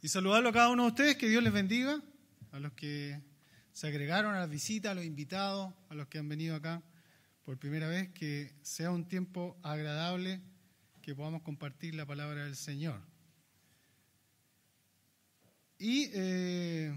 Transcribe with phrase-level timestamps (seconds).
[0.00, 2.00] Y saludarlo a cada uno de ustedes, que Dios les bendiga,
[2.52, 3.20] a los que
[3.72, 6.82] se agregaron a las visitas, a los invitados, a los que han venido acá
[7.44, 10.40] por primera vez, que sea un tiempo agradable,
[11.02, 13.02] que podamos compartir la palabra del Señor.
[15.78, 16.94] Y eh,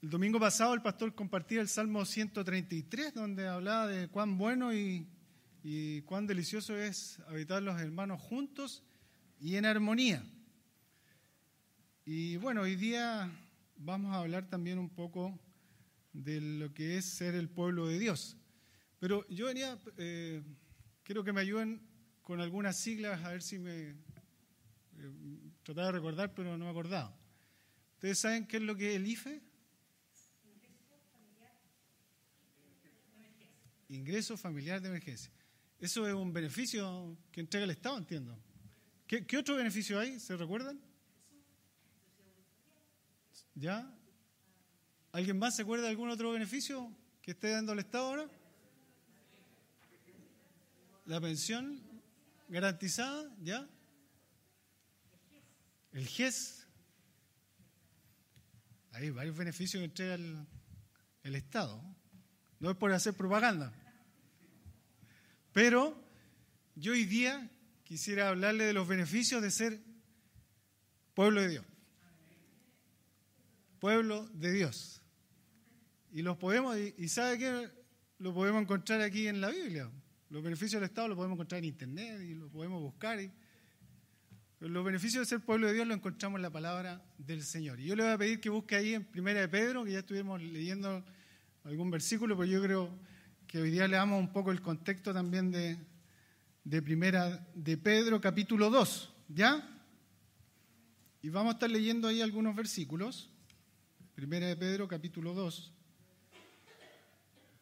[0.00, 5.06] el domingo pasado el pastor compartía el Salmo 133, donde hablaba de cuán bueno y,
[5.62, 8.82] y cuán delicioso es habitar los hermanos juntos
[9.40, 10.24] y en armonía.
[12.04, 13.30] Y bueno, hoy día
[13.76, 15.38] vamos a hablar también un poco
[16.12, 18.36] de lo que es ser el pueblo de Dios.
[18.98, 20.42] Pero yo venía, eh,
[21.02, 21.80] quiero que me ayuden
[22.22, 23.90] con algunas siglas, a ver si me...
[23.90, 23.94] Eh,
[25.62, 27.14] trataba de recordar, pero no me acordaba.
[27.94, 29.42] ¿Ustedes saben qué es lo que es el IFE?
[33.88, 35.32] Ingreso familiar de emergencia.
[35.78, 38.38] Eso es un beneficio que entrega el Estado, entiendo.
[39.08, 40.20] ¿Qué, otro beneficio hay?
[40.20, 40.78] ¿Se recuerdan?
[43.54, 43.90] ¿Ya?
[45.12, 48.30] ¿Alguien más se acuerda de algún otro beneficio que esté dando el Estado ahora?
[51.06, 51.80] La pensión
[52.50, 53.66] garantizada, ¿ya?
[55.92, 56.66] El GES.
[58.92, 60.46] Hay varios beneficios que entrega el,
[61.22, 61.82] el Estado.
[62.60, 63.72] No es por hacer propaganda.
[65.54, 65.98] Pero
[66.74, 67.50] yo hoy día
[67.88, 69.80] quisiera hablarle de los beneficios de ser
[71.14, 71.64] pueblo de Dios.
[73.80, 75.00] Pueblo de Dios.
[76.12, 77.70] Y los podemos, y sabe que
[78.18, 79.90] lo podemos encontrar aquí en la Biblia.
[80.28, 83.18] Los beneficios del Estado los podemos encontrar en Internet y lo podemos buscar.
[84.60, 87.80] los beneficios de ser pueblo de Dios los encontramos en la palabra del Señor.
[87.80, 90.00] Y yo le voy a pedir que busque ahí en Primera de Pedro, que ya
[90.00, 91.02] estuvimos leyendo
[91.64, 92.98] algún versículo, pero yo creo
[93.46, 95.78] que hoy día le damos un poco el contexto también de,
[96.68, 99.66] de Primera de Pedro, capítulo 2, ¿ya?
[101.22, 103.30] Y vamos a estar leyendo ahí algunos versículos.
[104.14, 105.72] Primera de Pedro, capítulo 2.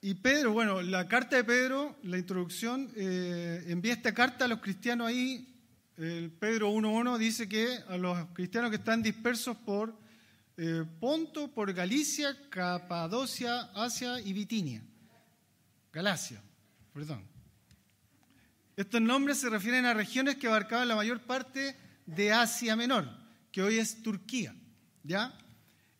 [0.00, 4.58] Y Pedro, bueno, la carta de Pedro, la introducción, eh, envía esta carta a los
[4.58, 5.54] cristianos ahí.
[5.96, 9.96] El Pedro 1.1 dice que a los cristianos que están dispersos por
[10.56, 14.82] eh, Ponto, por Galicia, Capadocia, Asia y Bitinia.
[15.92, 16.42] Galacia,
[16.92, 17.35] perdón.
[18.76, 23.08] Estos nombres se refieren a regiones que abarcaban la mayor parte de Asia Menor,
[23.50, 24.54] que hoy es Turquía,
[25.02, 25.36] ¿ya?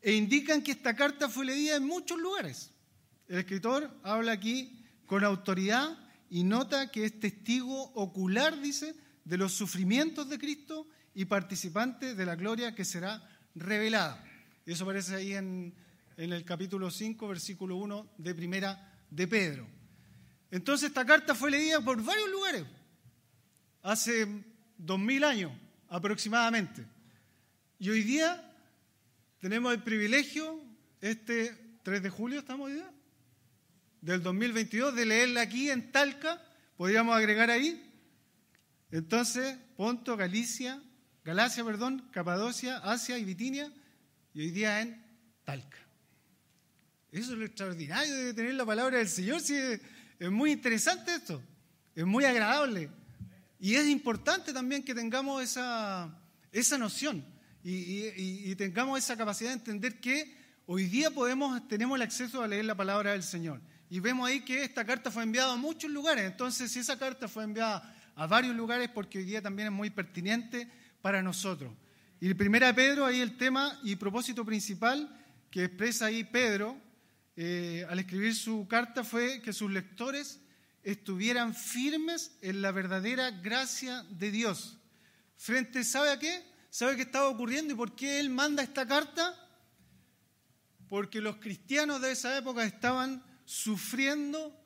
[0.03, 2.71] E indican que esta carta fue leída en muchos lugares.
[3.29, 5.99] El escritor habla aquí con autoridad
[6.29, 8.95] y nota que es testigo ocular, dice,
[9.25, 14.23] de los sufrimientos de Cristo y participante de la gloria que será revelada.
[14.67, 15.75] Eso aparece ahí en,
[16.19, 19.76] en el capítulo 5, versículo 1 de Primera de Pedro.
[20.51, 22.65] Entonces esta carta fue leída por varios lugares,
[23.83, 24.27] hace
[24.77, 25.53] dos mil años
[25.89, 26.84] aproximadamente.
[27.79, 28.43] Y hoy día
[29.41, 30.61] tenemos el privilegio,
[31.01, 32.91] este 3 de julio estamos hoy día,
[34.01, 36.43] del 2022 de leerla aquí en Talca,
[36.77, 37.83] podríamos agregar ahí.
[38.91, 40.81] Entonces, Ponto, Galicia,
[41.25, 43.73] Galacia, perdón, Capadocia, Asia y Bitinia,
[44.33, 45.05] y hoy día en
[45.45, 45.78] Talca.
[47.11, 49.41] Eso es lo extraordinario de tener la palabra del Señor.
[49.41, 49.55] Sí,
[50.19, 51.43] es muy interesante esto,
[51.94, 52.91] es muy agradable.
[53.59, 56.15] Y es importante también que tengamos esa,
[56.53, 57.25] esa noción
[57.62, 62.65] y, tengamos esa capacidad de entender que hoy día podemos, tenemos el acceso a leer
[62.65, 63.60] la palabra del Señor.
[63.91, 66.25] Y vemos ahí que esta carta fue enviada a muchos lugares.
[66.27, 69.91] Entonces, si esa carta fue enviada a varios lugares, porque hoy día también es muy
[69.91, 70.69] pertinente
[71.03, 71.72] para nosotros.
[72.21, 75.09] Y el primera Pedro, ahí el tema y propósito principal
[75.50, 76.77] que expresa ahí Pedro
[77.37, 80.41] eh, al escribir su carta fue que sus lectores
[80.83, 84.79] estuvieran firmes en la verdadera gracia de Dios.
[85.37, 86.43] Frente, ¿sabe a qué?
[86.71, 89.35] ¿Sabe qué estaba ocurriendo y por qué él manda esta carta?
[90.89, 94.59] Porque los cristianos de esa época estaban sufriendo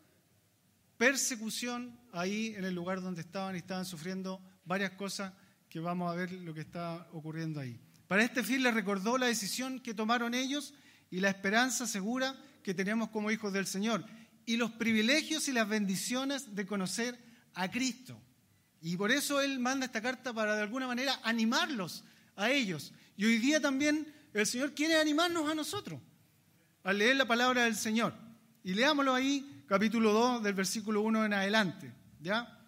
[0.97, 5.33] persecución ahí en el lugar donde estaban y estaban sufriendo varias cosas
[5.69, 7.81] que vamos a ver lo que está ocurriendo ahí.
[8.07, 10.75] Para este fin les recordó la decisión que tomaron ellos
[11.11, 14.05] y la esperanza segura que tenemos como hijos del Señor
[14.47, 17.19] y los privilegios y las bendiciones de conocer
[17.55, 18.21] a Cristo.
[18.81, 22.05] Y por eso Él manda esta carta para de alguna manera animarlos
[22.37, 22.93] a ellos.
[23.17, 26.01] Y hoy día también el Señor quiere animarnos a nosotros
[26.83, 28.15] al leer la palabra del Señor.
[28.63, 31.93] Y leámoslo ahí, capítulo 2, del versículo 1 en adelante.
[32.21, 32.59] ¿ya?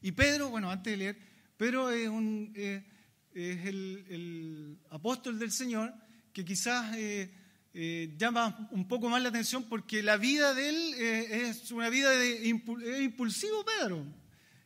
[0.00, 1.18] Y Pedro, bueno, antes de leer,
[1.56, 2.84] Pedro es, un, eh,
[3.32, 5.92] es el, apóstol del Señor
[6.32, 7.32] que quizás eh,
[7.80, 12.10] eh, llama un poco más la atención porque la vida de él es una vida
[12.10, 14.04] de, impulsivo, Pedro.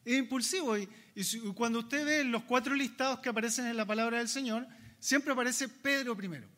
[0.03, 0.79] es impulsivo.
[0.79, 0.89] Y,
[1.55, 4.67] cuando usted ve los cuatro listados que aparecen en la palabra del Señor,
[4.99, 6.49] siempre aparece Pedro primero.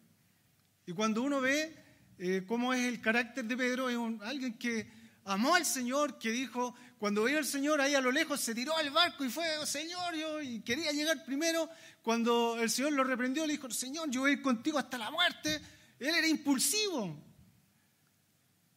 [0.87, 1.75] Y cuando uno ve
[2.19, 4.89] eh, cómo es el carácter de Pedro, es alguien que
[5.25, 8.77] amó al Señor, que dijo, cuando vio al Señor ahí a lo lejos, se tiró
[8.77, 11.69] al barco y fue, Señor, yo y quería llegar primero.
[12.01, 15.61] Cuando el Señor lo reprendió, le dijo, Señor, yo voy contigo hasta la muerte.
[16.05, 17.19] Él era impulsivo.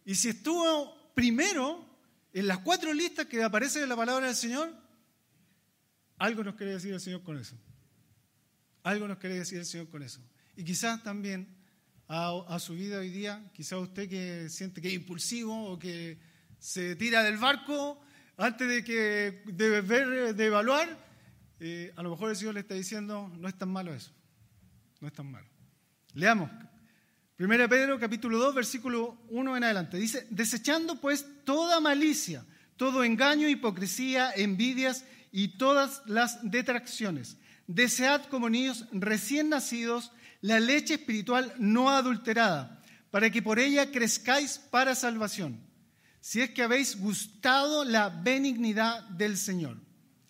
[0.06, 1.86] Y si estuvo primero
[2.32, 4.74] en las cuatro listas que aparecen en la palabra del Señor,
[6.18, 7.58] algo nos quiere decir el Señor con eso.
[8.84, 10.22] Algo nos quiere decir el Señor con eso.
[10.56, 11.54] Y quizás también
[12.08, 16.18] a, su vida hoy día, quizás usted que siente que es impulsivo o que
[16.60, 18.00] se tira del barco
[18.38, 20.98] antes de que de ver, de evaluar,
[21.60, 24.14] eh, a lo mejor el Señor le está diciendo, no es tan malo eso,
[25.02, 25.50] no es tan malo.
[26.14, 26.50] Leamos,
[27.40, 29.98] 1 Pedro capítulo 2, versículo 1 en adelante.
[29.98, 32.44] Dice, desechando pues toda malicia,
[32.78, 37.38] todo engaño, hipocresía, envidias y todas las detracciones.
[37.68, 40.12] Desead como niños recién nacidos
[40.42, 42.82] la leche espiritual no adulterada,
[43.12, 45.60] para que por ella crezcáis para salvación,
[46.22, 49.78] si es que habéis gustado la benignidad del Señor.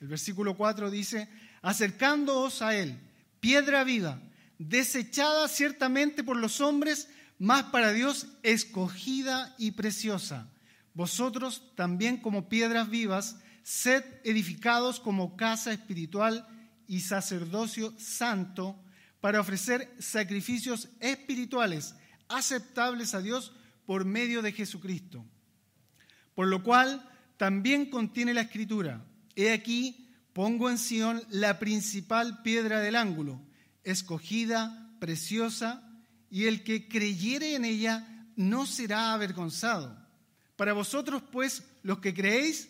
[0.01, 1.29] El versículo 4 dice,
[1.61, 2.99] acercándoos a Él,
[3.39, 4.19] piedra viva,
[4.59, 7.09] desechada ciertamente por los hombres,
[7.39, 10.49] mas para Dios escogida y preciosa.
[10.93, 16.47] Vosotros también como piedras vivas, sed edificados como casa espiritual
[16.87, 18.81] y sacerdocio santo
[19.19, 21.95] para ofrecer sacrificios espirituales
[22.29, 23.53] aceptables a Dios
[23.85, 25.25] por medio de Jesucristo.
[26.33, 27.07] Por lo cual
[27.37, 29.05] también contiene la escritura,
[29.35, 33.41] he aquí, pongo en Sión la principal piedra del ángulo,
[33.87, 35.81] escogida, preciosa,
[36.29, 39.97] y el que creyere en ella no será avergonzado.
[40.57, 42.69] Para vosotros, pues, los que creéis,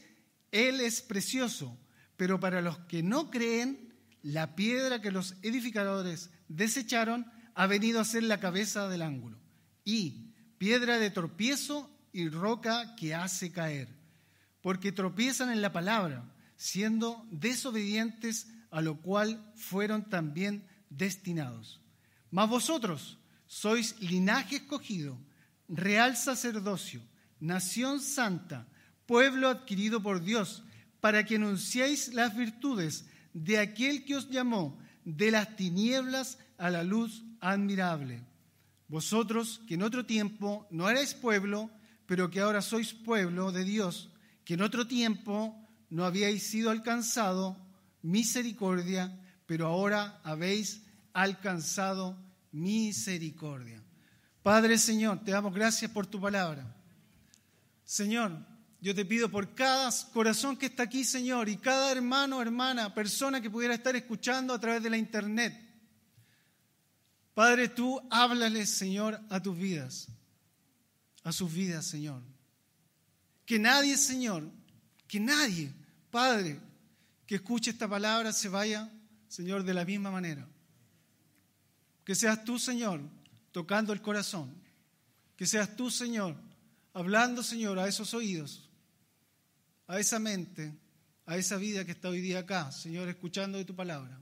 [0.51, 1.75] Él es precioso,
[2.17, 7.25] pero para los que no creen, la piedra que los edificadores desecharon
[7.55, 9.39] ha venido a ser la cabeza del ángulo,
[9.83, 13.89] y piedra de tropiezo y roca que hace caer,
[14.61, 21.81] porque tropiezan en la palabra, siendo desobedientes a lo cual fueron también destinados.
[22.31, 25.17] Mas vosotros sois linaje escogido,
[25.67, 27.01] real sacerdocio,
[27.39, 28.67] nación santa,
[29.05, 30.63] pueblo adquirido por Dios,
[30.99, 36.83] para que anunciéis las virtudes de aquel que os llamó de las tinieblas a la
[36.83, 38.23] luz admirable.
[38.87, 41.69] Vosotros que en otro tiempo no erais pueblo,
[42.05, 44.09] pero que ahora sois pueblo de Dios,
[44.43, 45.55] que en otro tiempo
[45.89, 47.57] no habíais sido alcanzado
[48.01, 49.11] misericordia,
[49.47, 50.83] pero ahora habéis
[51.13, 52.15] alcanzado
[52.51, 53.81] misericordia.
[54.43, 56.75] Padre Señor, te damos gracias por tu palabra.
[57.83, 58.45] Señor,
[58.79, 63.41] yo te pido por cada corazón que está aquí, Señor, y cada hermano, hermana, persona
[63.41, 65.59] que pudiera estar escuchando a través de la internet.
[67.33, 70.07] Padre, tú háblales, Señor, a tus vidas,
[71.23, 72.21] a sus vidas, Señor.
[73.45, 74.49] Que nadie, Señor,
[75.07, 75.73] que nadie,
[76.11, 76.59] Padre,
[77.25, 78.91] que escuche esta palabra se vaya,
[79.27, 80.47] Señor, de la misma manera.
[82.03, 83.01] Que seas tú, Señor,
[83.51, 84.53] tocando el corazón.
[85.35, 86.35] Que seas tú, Señor,
[86.93, 88.67] hablando, Señor, a esos oídos
[89.87, 90.77] a esa mente,
[91.25, 94.19] a esa vida que está hoy día acá, Señor, escuchando de tu palabra.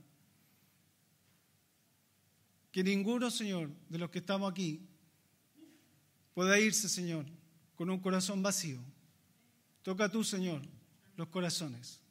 [2.72, 4.88] Que ninguno, Señor, de los que estamos aquí
[6.34, 7.26] pueda irse, Señor,
[7.76, 8.80] con un corazón vacío.
[9.82, 10.62] Toca tú, Señor,
[11.16, 12.02] los corazones.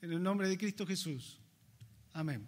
[0.00, 1.39] En el nombre de Cristo Jesús.
[2.12, 2.46] Amén.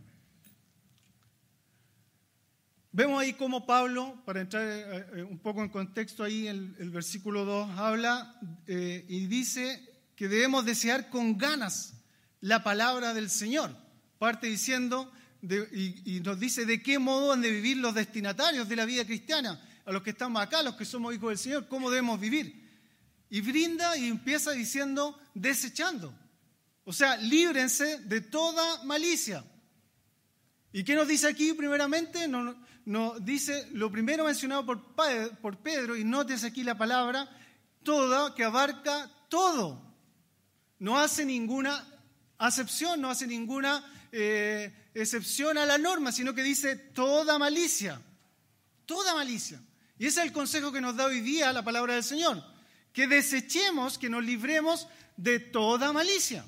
[2.94, 6.90] Vemos ahí cómo Pablo, para entrar eh, eh, un poco en contexto ahí, el, el
[6.90, 9.82] versículo 2 habla eh, y dice
[10.14, 11.94] que debemos desear con ganas
[12.40, 13.74] la palabra del Señor.
[14.18, 15.10] Parte diciendo
[15.42, 19.60] y, nos dice de qué modo han de vivir los destinatarios de la vida cristiana,
[19.84, 22.62] a los que estamos acá, los que somos hijos del Señor, cómo debemos vivir.
[23.28, 26.14] Y brinda y empieza diciendo desechando.
[26.84, 29.44] O sea, líbrense de toda malicia.
[30.72, 32.26] ¿Y qué nos dice aquí primeramente?
[32.28, 34.94] Nos, dice lo primero mencionado por,
[35.40, 37.28] por Pedro, y notes aquí la palabra,
[37.82, 39.92] toda, que abarca todo
[40.82, 41.86] no hace ninguna
[42.38, 48.02] acepción, no hace ninguna eh, excepción a la norma, sino que dice toda malicia,
[48.84, 49.62] toda malicia.
[49.96, 52.42] Y ese es el consejo que nos da hoy día la palabra del Señor,
[52.92, 56.44] que desechemos, que nos libremos de toda malicia.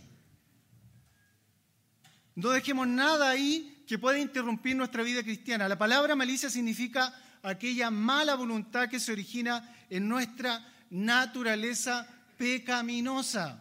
[2.35, 5.69] No dejemos nada ahí que pueda interrumpir nuestra vida cristiana.
[5.69, 12.07] La palabra malicia significa aquella mala voluntad que se origina en nuestra naturaleza
[12.39, 13.61] pecaminosa.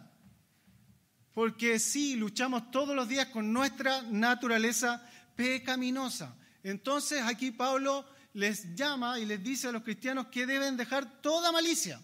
[1.32, 5.02] porque sí, luchamos todos los días con nuestra naturaleza
[5.34, 6.36] pecaminosa.
[6.62, 8.04] Entonces aquí Pablo
[8.34, 12.00] les llama y les dice a los cristianos que deben dejar toda malicia.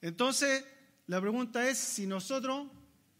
[0.00, 0.64] Entonces,
[1.06, 2.68] la pregunta es si nosotros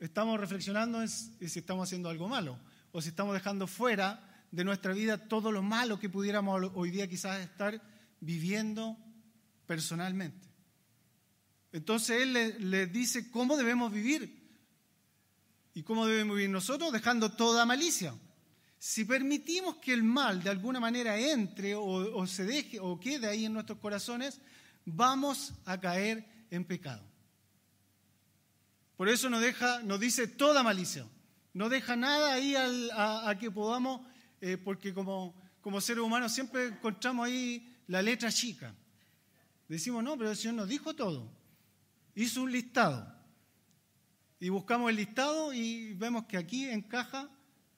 [0.01, 2.59] estamos reflexionando en si estamos haciendo algo malo
[2.99, 7.09] o si estamos dejando fuera de nuestra vida todo lo malo que pudiéramos hoy día
[7.09, 7.81] quizás estar
[8.19, 8.97] viviendo
[9.69, 10.49] personalmente.
[11.71, 14.51] Entonces Él les le dice cómo debemos vivir
[15.75, 18.17] y cómo debemos vivir nosotros dejando toda malicia.
[18.81, 23.29] Si permitimos que el mal de alguna manera entre o, o se deje o quede
[23.29, 24.41] ahí en nuestros corazones,
[24.85, 27.07] vamos a caer en pecado.
[28.97, 31.07] Por eso nos, deja, nos dice toda malicia.
[31.59, 34.07] No deja nada ahí a, que podamos,
[34.41, 38.73] eh, porque como, como seres humanos siempre encontramos ahí la letra chica.
[39.67, 41.29] Decimos, no, pero el Señor nos dijo todo.
[42.15, 43.13] Hizo un listado.
[44.39, 47.29] Y buscamos el listado y vemos que aquí encaja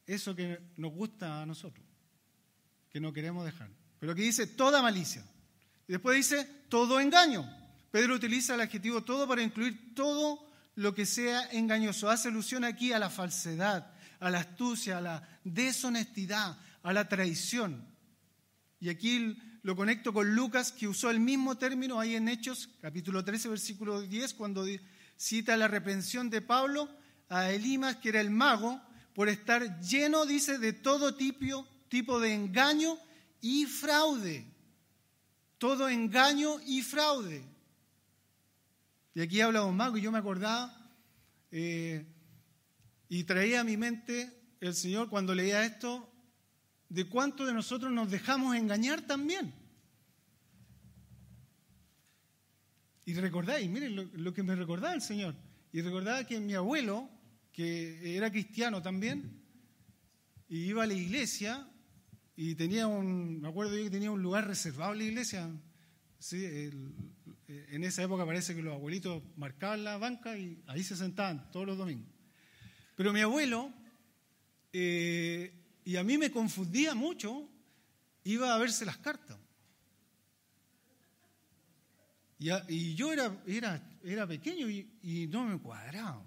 [0.05, 1.87] eso que nos gusta a nosotros,
[2.91, 3.71] que no queremos dejar.
[3.99, 5.25] Pero aquí dice toda malicia.
[5.89, 7.49] Y después dice todo engaño.
[7.91, 12.11] Pedro utiliza el adjetivo todo para incluir todo lo que sea engañoso.
[12.11, 17.87] Hace alusión aquí a la falsedad, a la astucia, a la deshonestidad, a la traición.
[18.79, 23.25] Y aquí lo conecto con Lucas, que usó el mismo término ahí en Hechos, capítulo
[23.25, 24.65] 13, versículo 10, cuando
[25.17, 26.89] cita la reprensión de Pablo
[27.29, 28.81] a Elimas, que era el mago,
[29.15, 32.97] por estar lleno, dice, de todo tipo, tipo de engaño
[33.41, 34.47] y fraude.
[35.59, 37.45] Todo engaño y fraude.
[39.21, 40.75] Y aquí habla un mago y yo me acordaba
[41.51, 42.07] eh,
[43.07, 46.11] y traía a mi mente el Señor cuando leía esto
[46.89, 49.53] de cuánto de nosotros nos dejamos engañar también.
[53.05, 55.35] Y recordáis, miren lo, que me recordaba el Señor.
[55.71, 57.07] Y recordaba que mi abuelo,
[57.53, 59.39] que era cristiano también,
[60.49, 61.69] y iba a la iglesia
[62.37, 65.51] y tenía un, me acuerdo yo que tenía un lugar reservado en la iglesia,
[66.19, 66.71] ¿sí?
[67.71, 71.67] En esa época parece que los abuelitos marcaban la banca y ahí se sentaban todos
[71.67, 72.09] los domingos.
[72.95, 73.73] Pero mi abuelo,
[74.73, 75.53] eh,
[75.85, 77.49] y a mí me confundía mucho,
[78.25, 79.39] iba a verse las cartas.
[82.39, 86.25] Y, yo era, era, era pequeño y, no me cuadraba.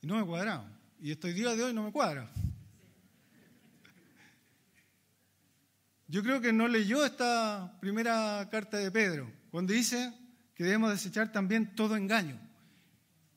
[0.00, 0.68] Y no me cuadraba.
[1.00, 2.28] Y estoy día de hoy no me cuadra.
[6.06, 10.12] Yo creo que no leyó esta primera carta de Pedro, cuando dice
[10.54, 12.38] que debemos desechar también todo engaño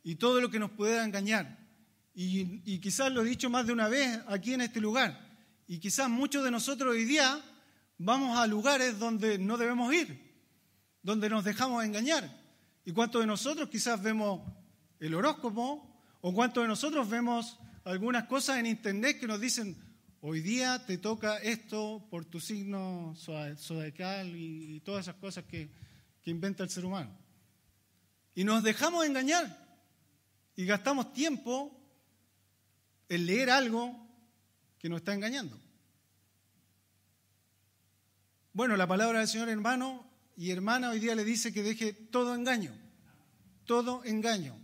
[0.03, 1.57] y todo lo que nos pueda engañar.
[2.13, 5.17] Y, quizás lo he dicho más de una vez aquí en este lugar,
[5.67, 7.41] y quizás muchos de nosotros hoy día
[7.97, 10.35] vamos a lugares donde no debemos ir,
[11.03, 12.29] donde nos dejamos engañar.
[12.83, 14.41] ¿Y cuántos de nosotros quizás vemos
[14.99, 19.77] el horóscopo o cuántos de nosotros vemos algunas cosas en internet que nos dicen,
[20.21, 25.69] Hoy día te toca esto por tu signo zodiacal y, todas esas cosas que,
[26.23, 27.15] que inventa el ser humano.
[28.33, 29.77] Y nos dejamos engañar
[30.55, 31.71] y gastamos tiempo
[33.09, 33.95] en leer algo
[34.79, 35.59] que nos está engañando.
[38.53, 40.03] Bueno, la palabra del Señor hermano
[40.35, 42.75] y hermana hoy día le dice que deje todo engaño,
[43.65, 44.57] todo engaño.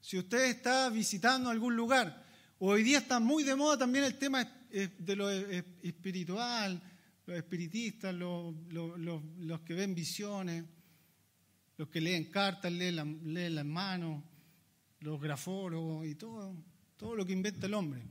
[0.00, 2.24] Si usted está visitando algún lugar,
[2.58, 6.82] hoy día está muy de moda también el tema de lo espiritual,
[7.26, 8.54] los espiritistas, los,
[9.64, 10.64] que ven visiones,
[11.76, 14.22] los que leen cartas, leen, las manos,
[14.98, 16.56] los grafólogos y todo,
[16.96, 18.02] todo lo que inventa el hombre.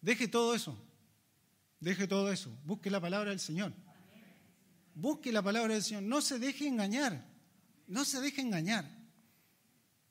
[0.00, 0.80] Deje todo eso,
[1.80, 3.72] deje todo eso, busque la palabra del Señor.
[4.94, 7.24] Busque la palabra del Señor, no se deje engañar,
[7.88, 8.88] no se deje engañar.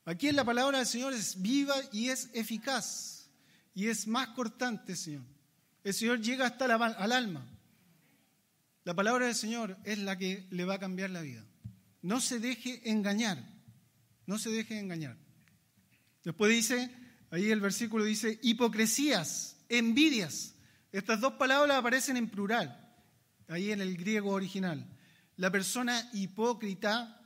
[0.03, 3.16] Aquí en la palabra del Señor es viva y es eficaz
[3.77, 5.21] y es más cortante, Señor.
[5.83, 7.45] El Señor llega hasta la, al alma.
[8.83, 11.45] La palabra del Señor es la que le va a cambiar la vida.
[12.01, 13.37] No se deje engañar.
[14.25, 15.15] No se deje engañar.
[16.23, 16.89] Después dice,
[17.29, 20.55] ahí el versículo dice, hipocresías, envidias.
[20.91, 22.83] Estas dos palabras aparecen en plural,
[23.47, 24.89] ahí en el griego original.
[25.35, 27.21] La persona hipócrita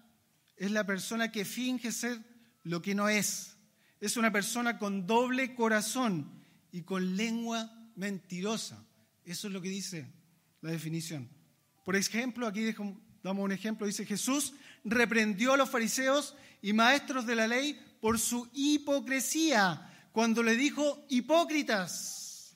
[0.57, 2.19] es la persona que finge ser
[2.63, 3.55] lo que no es.
[4.01, 6.40] Es una persona con doble corazón
[6.71, 8.85] y con lengua mentirosa.
[9.25, 10.11] Eso es lo que dice
[10.61, 11.29] la definición.
[11.83, 12.73] Por ejemplo, aquí
[13.23, 18.19] damos un ejemplo, dice Jesús reprendió a los fariseos y maestros de la ley por
[18.19, 22.55] su hipocresía cuando le dijo hipócritas.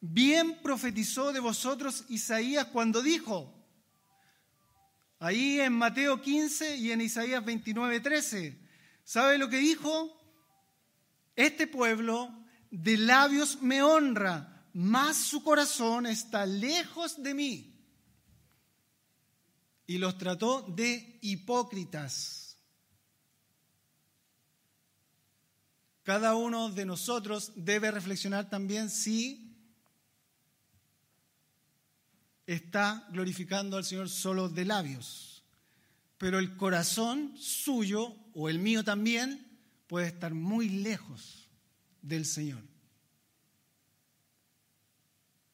[0.00, 3.54] Bien profetizó de vosotros Isaías cuando dijo,
[5.20, 8.62] ahí en Mateo 15 y en Isaías 29, 13,
[9.04, 10.18] ¿Sabe lo que dijo?
[11.34, 12.41] Este pueblo
[12.72, 17.68] de labios me honra, mas su corazón está lejos de mí.
[19.86, 22.56] Y los trató de hipócritas.
[26.02, 29.54] Cada uno de nosotros debe reflexionar también si
[32.46, 35.44] está glorificando al Señor solo de labios.
[36.16, 41.41] Pero el corazón suyo, o el mío también, puede estar muy lejos
[42.02, 42.62] del Señor.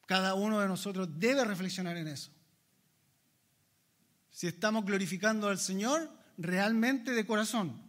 [0.05, 2.31] Cada uno de nosotros debe reflexionar en eso.
[4.31, 7.79] Si estamos glorificando al Señor realmente de corazón.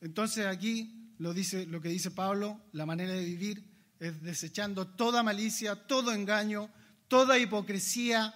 [0.00, 3.64] Entonces aquí lo, dice, lo que dice Pablo, la manera de vivir
[4.00, 6.68] es desechando toda malicia, todo engaño,
[7.08, 8.34] toda hipocresía,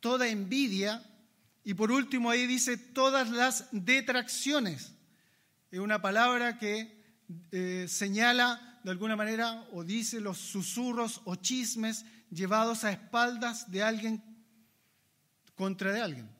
[0.00, 1.02] toda envidia.
[1.64, 4.92] Y por último ahí dice todas las detracciones.
[5.70, 7.02] Es una palabra que
[7.50, 13.82] eh, señala de alguna manera o dice los susurros o chismes llevados a espaldas de
[13.82, 14.22] alguien
[15.54, 16.30] contra de alguien.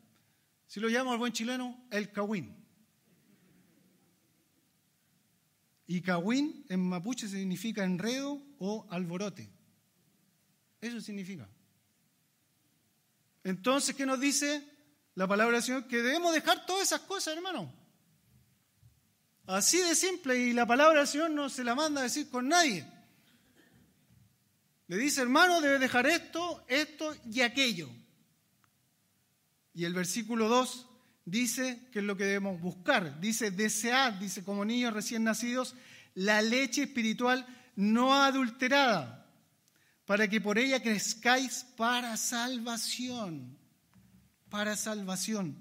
[0.67, 2.57] Si lo llamo al buen chileno, el cawín.
[5.87, 9.51] Y cawín en mapuche significa enredo o alborote.
[10.81, 11.49] Eso significa.
[13.45, 14.67] Entonces, ¿qué nos dice
[15.15, 15.87] la palabra del Señor?
[15.87, 17.82] Que debemos dejar todas esas cosas, hermano.
[19.47, 22.49] Así de simple, y la palabra del Señor no se la manda a decir con
[22.49, 22.87] nadie.
[24.87, 27.89] Le dice, hermano, debe dejar esto, esto y aquello.
[29.75, 30.87] Y el versículo 2
[31.25, 33.21] dice que es lo que debemos buscar.
[33.21, 35.75] Dice, desead, dice, como niños recién nacidos,
[36.15, 39.27] la leche espiritual no adulterada,
[40.05, 43.59] para que por ella crezcáis para salvación.
[44.51, 45.57] Para salvación.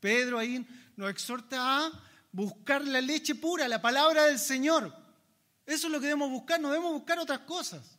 [0.00, 2.07] Pedro ahí nos exhorta a
[2.38, 4.94] buscar la leche pura, la palabra del Señor.
[5.66, 7.98] Eso es lo que debemos buscar, no debemos buscar otras cosas.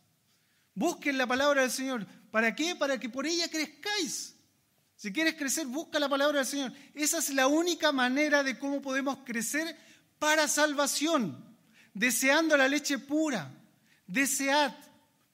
[0.73, 2.07] Busquen la palabra del Señor.
[2.31, 2.73] ¿Para qué?
[2.73, 4.37] Para que por ella crezcáis.
[4.95, 6.71] Si quieres crecer, busca la palabra del Señor.
[6.93, 9.77] Esa es la única manera de cómo podemos crecer
[10.19, 11.57] para salvación,
[11.93, 13.51] deseando la leche pura.
[14.07, 14.73] Desead,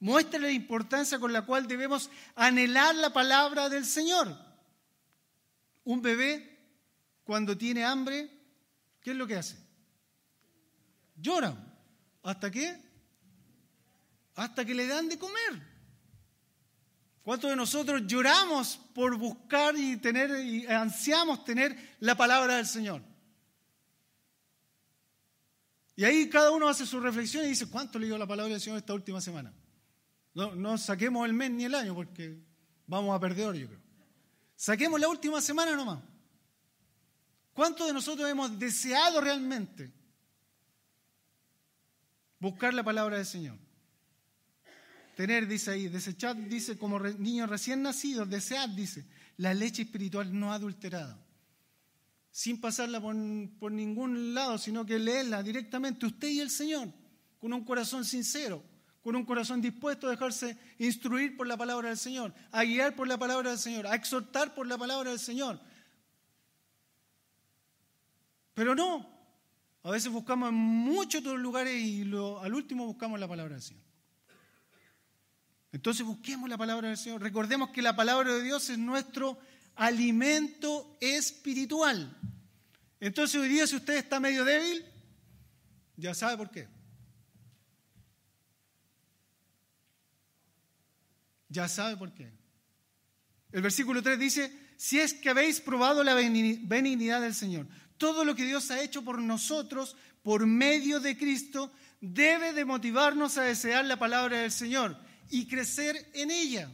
[0.00, 4.36] muestra la importancia con la cual debemos anhelar la palabra del Señor.
[5.84, 6.58] Un bebé,
[7.22, 8.35] cuando tiene hambre,
[9.06, 9.56] ¿qué es lo que hace?
[11.14, 11.54] Llora.
[12.24, 12.82] ¿Hasta qué?
[14.34, 15.62] hasta que le dan de comer.
[17.22, 23.00] ¿Cuántos de nosotros lloramos por buscar y tener y ansiamos tener la palabra del Señor?
[25.94, 28.60] Y ahí cada uno hace su reflexión y dice, ¿cuánto le dio la palabra del
[28.60, 29.54] Señor esta última semana?
[30.34, 32.36] No, no saquemos el mes ni el año porque
[32.88, 33.80] vamos a perder yo creo.
[34.56, 36.00] Saquemos la última semana nomás.
[37.56, 39.90] ¿Cuántos de nosotros hemos deseado realmente
[42.38, 43.56] buscar la palabra del Señor?
[45.16, 49.06] Tener, dice ahí, desechar, dice, como niños recién nacidos, desear, dice,
[49.38, 51.18] la leche espiritual no adulterada.
[52.30, 53.16] Sin pasarla por,
[53.58, 56.92] por ningún lado, sino que leerla directamente, usted y el Señor,
[57.38, 58.62] con un corazón sincero,
[59.02, 63.08] con un corazón dispuesto a dejarse instruir por la palabra del Señor, a guiar por
[63.08, 65.58] la palabra del Señor, a exhortar por la palabra del Señor.
[68.56, 69.06] Pero no,
[69.82, 73.84] a veces buscamos en muchos otros lugares y al último buscamos la palabra del Señor.
[75.72, 77.20] Entonces busquemos la palabra del Señor.
[77.20, 79.38] Recordemos que la palabra de Dios es nuestro
[79.74, 82.16] alimento espiritual.
[82.98, 84.86] Entonces hoy día si usted está medio débil,
[85.98, 86.66] ya sabe por qué.
[91.50, 92.32] Ya sabe por qué.
[93.52, 97.66] El versículo 3 dice, si es que habéis probado la benignidad del Señor,
[97.98, 103.38] todo lo que Dios ha hecho por nosotros por medio de Cristo debe de motivarnos
[103.38, 104.98] a desear la palabra del Señor
[105.30, 106.70] y crecer en ella.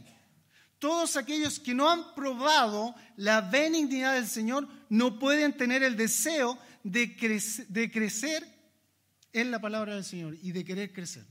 [0.79, 6.59] Todos aquellos que no han probado la benignidad del Señor no pueden tener el deseo
[6.83, 8.43] de, crecer
[9.31, 11.25] en la palabra del Señor y de querer crecer.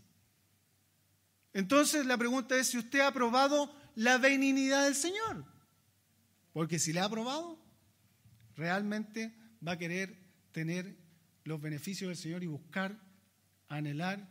[1.53, 5.45] Entonces la pregunta es si usted ha probado la benignidad del Señor.
[6.53, 7.59] Porque si la ha probado,
[8.57, 9.35] realmente
[9.67, 10.17] va a querer
[10.53, 10.97] tener
[11.45, 12.99] los beneficios del Señor y buscar,
[13.69, 14.29] anhelar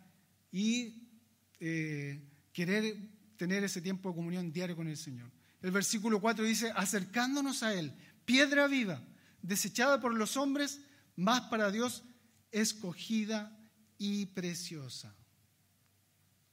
[0.51, 1.07] y
[1.59, 2.21] eh,
[2.53, 2.95] querer
[3.37, 5.31] tener ese tiempo de comunión diario con el Señor.
[5.61, 7.93] El versículo 4 dice, acercándonos a Él,
[8.25, 9.01] piedra viva,
[9.41, 10.81] desechada por los hombres,
[11.15, 12.03] más para Dios,
[12.51, 13.57] escogida
[13.97, 15.15] y preciosa.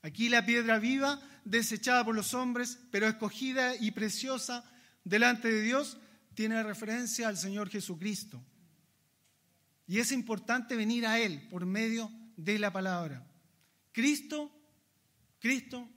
[0.03, 4.64] Aquí la piedra viva, desechada por los hombres, pero escogida y preciosa
[5.05, 5.99] delante de Dios,
[6.35, 8.43] tiene referencia al Señor Jesucristo.
[9.88, 13.27] Y es importante venir a Él por medio de la palabra.
[13.90, 14.53] Cristo,
[15.40, 15.88] Cristo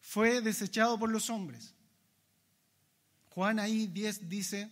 [0.00, 1.74] fue desechado por los hombres.
[3.30, 4.70] Juan ahí 10 dice,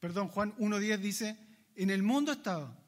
[0.00, 1.38] perdón, Juan 1.10 dice,
[1.76, 2.78] en el mundo estaba.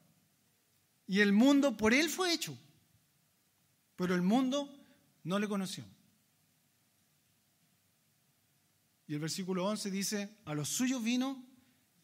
[1.06, 2.56] Y el mundo por Él fue hecho.
[3.96, 4.70] Pero el mundo
[5.24, 5.84] no le conoció.
[9.08, 11.42] Y el versículo 11 dice, a los suyos vino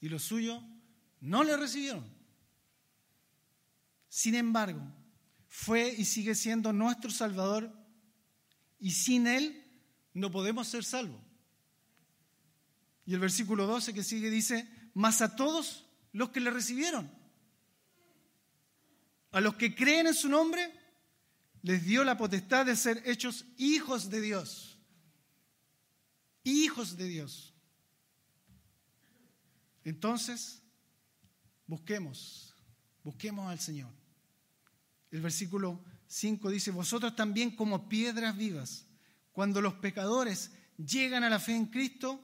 [0.01, 0.63] y los suyos
[1.21, 2.05] no le recibieron.
[4.15, 4.79] Sin embargo,
[5.49, 7.73] fue y sigue siendo nuestro Salvador
[8.79, 9.65] y sin Él
[10.13, 11.19] no podemos ser salvos.
[13.07, 17.11] Y el versículo 12 que sigue dice, más a todos los que le recibieron,
[19.31, 20.71] a los que creen en su nombre,
[21.63, 24.79] les dio la potestad de ser hechos hijos de Dios.
[26.45, 27.55] Hijos de Dios.
[29.85, 30.61] Entonces,
[31.67, 32.55] busquemos,
[33.03, 34.02] busquemos al Señor.
[35.13, 38.87] El versículo 5 dice, vosotros también como piedras vivas,
[39.31, 42.21] cuando los pecadores llegan a la fe en Cristo,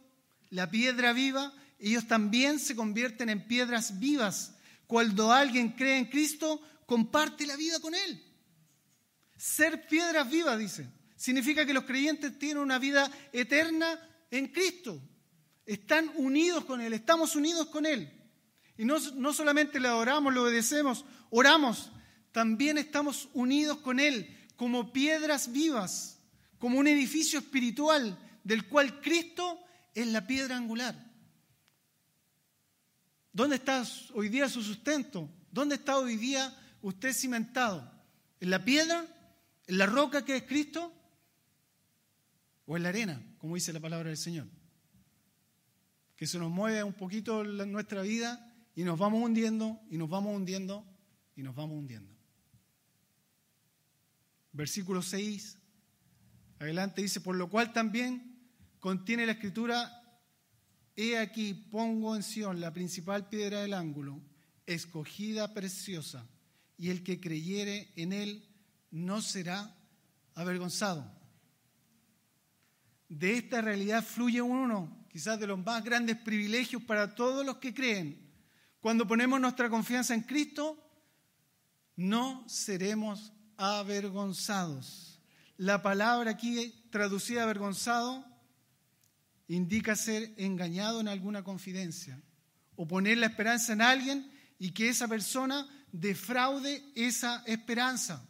[0.50, 4.56] la piedra viva, ellos también se convierten en piedras vivas.
[4.86, 8.24] Cuando alguien cree en Cristo, comparte la vida con Él.
[9.36, 10.88] Ser piedras vivas, dice.
[11.14, 15.00] Significa que los creyentes tienen una vida eterna en Cristo.
[15.66, 18.10] Están unidos con Él, estamos unidos con Él.
[18.78, 21.90] Y no, no solamente le adoramos, le obedecemos, oramos,
[22.38, 26.20] también estamos unidos con Él como piedras vivas,
[26.60, 29.58] como un edificio espiritual del cual Cristo
[29.92, 30.94] es la piedra angular.
[33.32, 35.28] ¿Dónde está hoy día su sustento?
[35.50, 37.90] ¿Dónde está hoy día usted cimentado?
[38.38, 39.04] ¿En la piedra
[39.66, 40.92] ¿En la roca que es Cristo?
[42.66, 44.46] ¿O en la arena, como dice la palabra del Señor?
[46.14, 50.36] Que se nos mueve un poquito nuestra vida y nos vamos hundiendo, y nos vamos
[50.36, 50.86] hundiendo,
[51.34, 52.17] y nos vamos hundiendo.
[54.52, 55.58] Versículo 6,
[56.58, 58.38] adelante dice, por lo cual también
[58.80, 60.20] contiene la escritura,
[60.96, 64.20] he aquí pongo en Sion la principal piedra del ángulo,
[64.66, 66.26] escogida preciosa,
[66.76, 68.48] y el que creyere en él
[68.90, 69.76] no será
[70.34, 71.10] avergonzado.
[73.08, 77.74] De esta realidad fluye uno, quizás de los más grandes privilegios para todos los que
[77.74, 78.28] creen.
[78.80, 80.78] Cuando ponemos nuestra confianza en Cristo,
[81.96, 85.20] no seremos avergonzados.
[85.58, 88.24] La palabra aquí traducida avergonzado
[89.48, 92.22] indica ser engañado en alguna confidencia
[92.76, 98.24] o poner la esperanza en alguien y que esa persona defraude esa esperanza.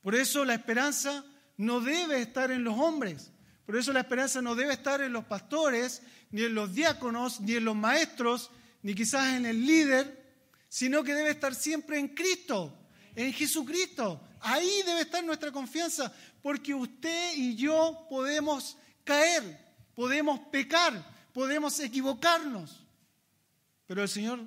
[0.00, 1.24] Por eso la esperanza
[1.56, 3.30] no debe estar en los hombres.
[3.66, 7.54] Por eso la esperanza no debe estar en los pastores, ni en los diáconos, ni
[7.54, 8.50] en los maestros,
[8.82, 10.24] ni quizás en el líder,
[10.68, 12.85] sino que debe estar siempre en Cristo,
[13.16, 14.20] en Jesucristo.
[14.40, 20.92] Ahí debe estar nuestra confianza, porque usted y yo podemos caer, podemos pecar,
[21.32, 22.86] podemos equivocarnos,
[23.88, 24.40] pero el Señor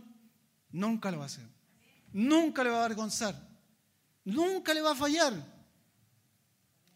[0.71, 1.45] nunca lo va a hacer,
[2.13, 3.49] nunca le va a avergonzar.
[4.29, 5.33] Nunca le va a fallar.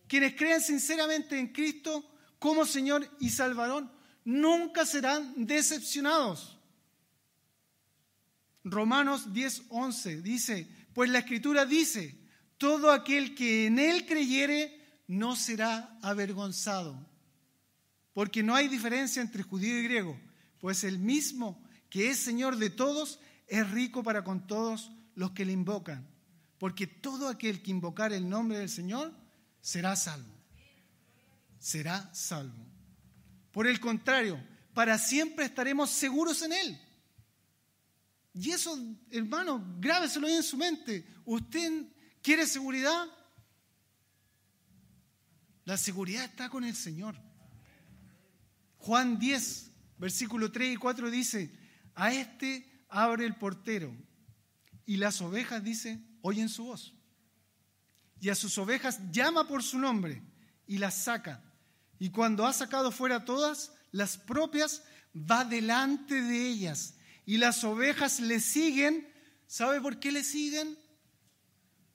[0.08, 2.06] Quienes crean sinceramente en Cristo
[2.38, 3.90] como Señor y Salvador
[4.24, 6.60] nunca serán decepcionados.
[8.64, 12.18] Romanos 10, 11 dice, pues la escritura dice,
[12.58, 16.98] todo aquel que en él creyere no será avergonzado,
[18.14, 20.20] porque no hay diferencia entre judío y griego,
[20.60, 25.46] pues el mismo que es Señor de todos es rico para con todos los que
[25.46, 26.14] le invocan
[26.64, 29.14] porque todo aquel que invocar el nombre del Señor
[29.60, 30.34] será salvo.
[31.60, 32.66] Será salvo.
[33.52, 34.42] Por el contrario,
[34.74, 36.82] para siempre estaremos seguros en Él.
[38.34, 38.78] Y eso,
[39.12, 41.06] hermano, grábeselo ahí en su mente.
[41.26, 41.86] ¿Usted
[42.22, 43.06] quiere seguridad?
[45.65, 47.15] La seguridad está con el Señor.
[48.78, 51.58] Juan 10, versículo 3 y 4 dice,
[51.96, 53.96] a este abre el portero
[54.86, 56.93] y las ovejas, dice, oyen su voz.
[58.19, 60.22] Y a sus ovejas llama por su nombre
[60.67, 61.41] y las saca.
[62.00, 64.84] Y cuando ha sacado fuera todas, las propias,
[65.15, 66.96] va delante de ellas.
[67.26, 69.08] Y las ovejas le siguen.
[69.48, 70.78] ¿Sabe por qué le siguen?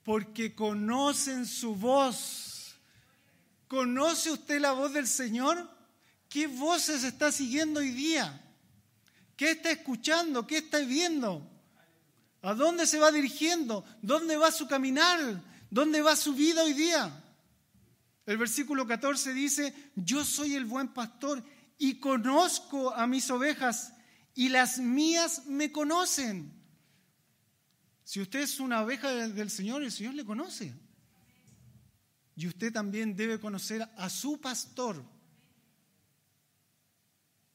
[0.03, 2.75] Porque conocen su voz.
[3.67, 5.69] ¿Conoce usted la voz del Señor?
[6.27, 8.41] ¿Qué voces está siguiendo hoy día?
[9.35, 10.45] ¿Qué está escuchando?
[10.45, 11.47] ¿Qué está viendo?
[12.41, 13.85] ¿A dónde se va dirigiendo?
[14.01, 15.41] ¿Dónde va su caminar?
[15.69, 17.23] ¿Dónde va su vida hoy día?
[18.25, 21.43] El versículo 14 dice, yo soy el buen pastor
[21.77, 23.93] y conozco a mis ovejas
[24.39, 26.53] y las mías me conocen.
[28.05, 30.73] Si usted es una oveja del Señor, el Señor le conoce.
[32.37, 35.03] Y usted también debe conocer a su pastor.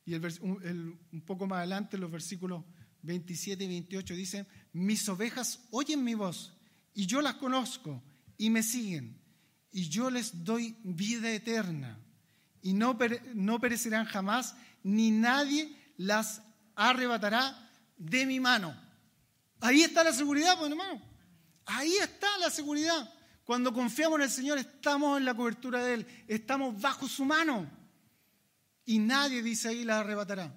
[0.04, 2.62] Y un poco más adelante, los versículos
[3.00, 6.54] 27 y 28 dicen, mis ovejas oyen mi voz
[6.92, 8.04] y yo las conozco
[8.36, 9.18] y me siguen
[9.72, 11.98] y yo les doy vida eterna
[12.60, 12.98] y no,
[13.32, 16.42] no perecerán jamás ni nadie las
[16.74, 18.74] arrebatará de mi mano.
[19.60, 21.00] Ahí está la seguridad, pues hermano.
[21.66, 23.12] Ahí está la seguridad.
[23.44, 27.70] Cuando confiamos en el Señor estamos en la cobertura de Él, estamos bajo su mano.
[28.84, 30.54] Y nadie, dice ahí, la arrebatará.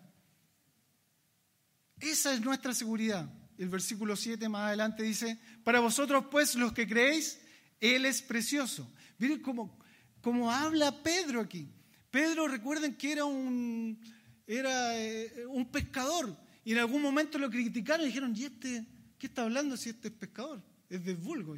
[2.00, 3.30] Esa es nuestra seguridad.
[3.58, 7.40] El versículo 7 más adelante dice, para vosotros pues los que creéis,
[7.80, 8.92] Él es precioso.
[9.18, 9.80] Miren cómo,
[10.22, 11.70] cómo habla Pedro aquí.
[12.12, 14.00] Pedro, recuerden que era un,
[14.48, 18.86] era, eh, un pescador y en algún momento lo criticaron y dijeron, ¿y este
[19.20, 20.64] qué está hablando si este es pescador?
[20.90, 21.56] Es de vulgo,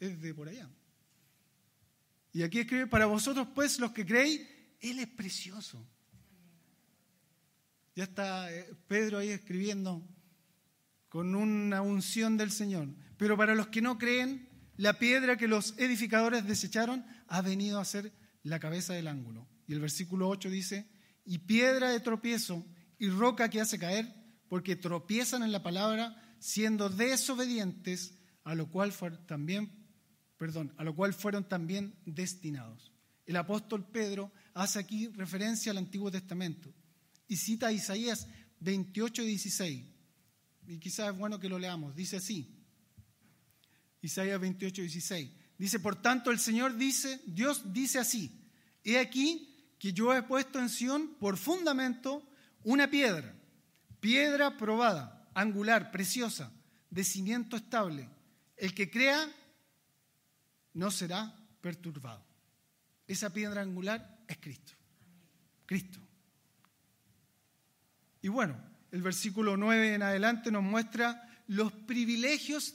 [0.00, 0.68] es de por allá.
[2.32, 4.40] Y aquí escribe, para vosotros pues los que creéis,
[4.80, 5.86] Él es precioso.
[7.94, 10.02] Ya está eh, Pedro ahí escribiendo
[11.08, 12.88] con una unción del Señor.
[13.16, 17.84] Pero para los que no creen, la piedra que los edificadores desecharon ha venido a
[17.84, 19.46] ser la cabeza del ángulo.
[19.68, 20.88] Y el versículo 8 dice,
[21.24, 22.64] y piedra de tropiezo
[22.98, 24.12] y roca que hace caer,
[24.48, 28.92] porque tropiezan en la palabra, siendo desobedientes, a lo cual
[29.26, 29.70] también,
[30.36, 32.92] perdón, a lo cual fueron también destinados.
[33.26, 36.72] El apóstol Pedro hace aquí referencia al Antiguo Testamento
[37.26, 38.28] y cita a Isaías
[38.60, 39.84] 28, 16.
[40.66, 41.94] Y quizás es bueno que lo leamos.
[41.94, 42.54] Dice así.
[44.02, 45.30] Isaías 28, 16.
[45.56, 48.40] Dice, por tanto el Señor dice, Dios dice así,
[48.82, 49.53] he aquí
[49.84, 52.26] que yo he puesto en Sión por fundamento
[52.62, 53.34] una piedra,
[54.00, 56.50] piedra probada, angular, preciosa,
[56.88, 58.08] de cimiento estable.
[58.56, 59.30] El que crea
[60.72, 62.24] no será perturbado.
[63.06, 64.72] Esa piedra angular es Cristo.
[65.66, 65.98] Cristo.
[68.22, 68.56] Y bueno,
[68.90, 72.74] el versículo 9 en adelante nos muestra los privilegios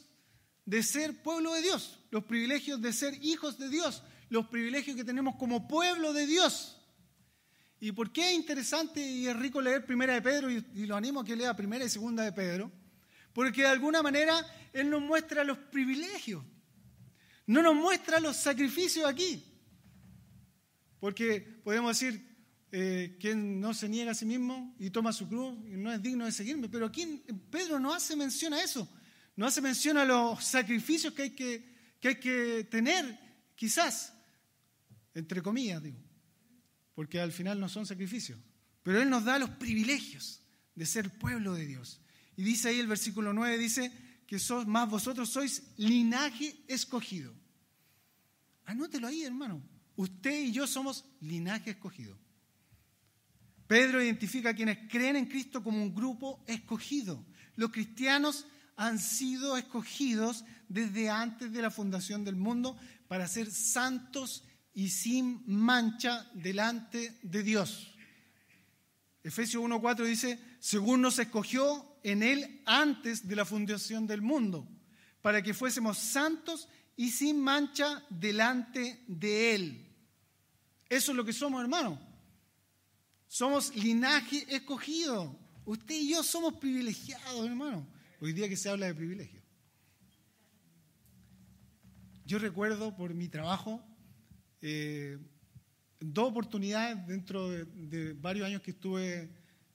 [0.63, 5.03] de ser pueblo de Dios, los privilegios de ser hijos de Dios, los privilegios que
[5.03, 6.75] tenemos como pueblo de Dios.
[7.81, 11.21] ¿Y por qué es interesante y es rico leer Primera de Pedro y, lo animo
[11.21, 12.71] a que lea Primera y Segunda de Pedro?
[13.31, 16.43] Porque de alguna manera Él nos muestra los privilegios,
[17.47, 19.45] no nos muestra los sacrificios aquí.
[20.99, 22.21] Porque podemos decir,
[22.71, 26.01] eh, quien no se niega a sí mismo y toma su cruz y no es
[26.01, 28.87] digno de seguirme, pero aquí Pedro no hace mención a eso,
[29.37, 33.17] no hace mención a los sacrificios que hay que, que, hay que tener,
[33.55, 34.13] quizás,
[35.13, 36.08] entre comillas, digo
[36.99, 38.37] porque al final no son sacrificios.
[38.83, 40.41] Pero Él nos da los privilegios
[40.75, 42.01] de ser pueblo de Dios.
[42.35, 43.89] Y dice ahí el versículo 9, dice
[44.27, 47.33] que sos, más vosotros sois linaje escogido.
[48.65, 49.63] Anótelo ahí, hermano.
[49.95, 52.17] Usted y yo somos linaje escogido.
[53.65, 57.25] Pedro identifica a quienes creen en Cristo como un grupo escogido.
[57.55, 64.43] Los cristianos han sido escogidos desde antes de la fundación del mundo para ser santos
[64.73, 67.93] y sin mancha delante de Dios.
[69.23, 74.67] Efesios 1.4 dice, según nos escogió en Él antes de la fundación del mundo,
[75.21, 79.85] para que fuésemos santos y sin mancha delante de Él.
[80.87, 81.99] Eso es lo que somos, hermano.
[83.27, 85.37] Somos linaje escogido.
[85.65, 87.87] Usted y yo somos privilegiados, hermano.
[88.19, 89.41] Hoy día que se habla de privilegio.
[92.25, 93.83] Yo recuerdo por mi trabajo
[94.61, 95.17] eh,
[95.99, 99.29] dos oportunidades dentro de, varios años que estuve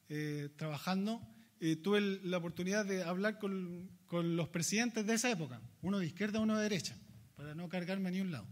[0.08, 1.20] eh, trabajando.
[1.60, 6.06] Eh, tuve la oportunidad de hablar con, con, los presidentes de esa época, uno de
[6.06, 6.96] izquierda, uno de derecha,
[7.36, 8.46] para no cargarme a ni un lado.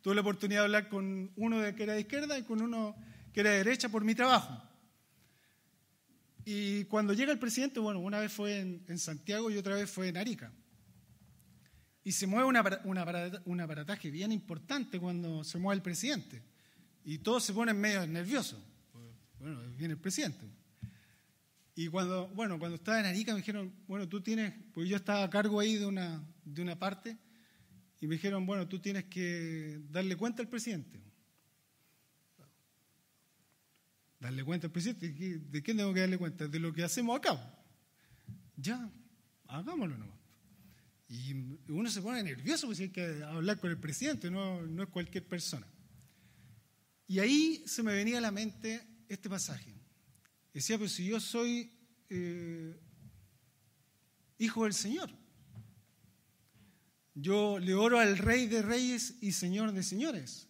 [0.00, 2.94] Tuve la oportunidad de hablar con uno de, que era de izquierda y con uno
[3.32, 4.62] que era de derecha por mi trabajo.
[6.44, 9.90] Y cuando llega el presidente, bueno, una vez fue en, en Santiago y otra vez
[9.90, 10.52] fue en Arica.
[12.04, 16.42] Y se mueve un aparataje bien importante cuando se mueve el presidente.
[17.04, 18.60] Y todos se ponen medio nerviosos.
[19.40, 20.46] Bueno, viene el presidente.
[21.74, 25.24] Y cuando, bueno, cuando estaba en Arica me dijeron, bueno, tú tienes, pues yo estaba
[25.24, 27.18] a cargo ahí de una, de una parte,
[28.00, 31.00] y me dijeron, bueno, tú tienes que darle cuenta al presidente.
[34.20, 36.46] Darle cuenta al presidente, ¿de qué tengo que darle cuenta?
[36.46, 37.58] De lo que hacemos acá.
[38.56, 38.90] Ya,
[39.48, 40.18] hagámoslo nomás.
[41.08, 41.32] Y
[41.68, 45.26] uno se pone nervioso porque hay que hablar con el presidente, no, no es cualquier
[45.26, 45.66] persona.
[47.06, 49.74] Y ahí se me venía a la mente este pasaje.
[50.52, 51.70] Decía, pues si yo soy
[52.08, 52.80] eh,
[54.38, 55.10] hijo del Señor,
[57.16, 60.48] Yo le oro al Rey de Reyes y Señor de Señores.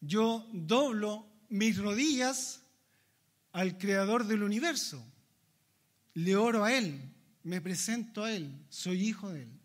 [0.00, 2.62] Yo doblo mis rodillas
[3.52, 5.02] al Creador del universo.
[6.12, 7.13] Le oro a Él,
[7.44, 9.60] me presento a Él, soy hijo de Él.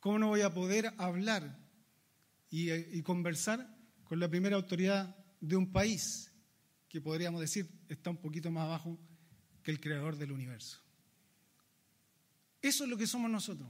[0.00, 1.58] ¿Cómo no voy a poder hablar
[2.50, 6.30] y, conversar con la primera autoridad de un país
[6.88, 8.98] que podríamos decir está un poquito más abajo
[9.62, 10.80] que el Creador del universo?
[12.60, 13.68] Eso es lo que somos nosotros.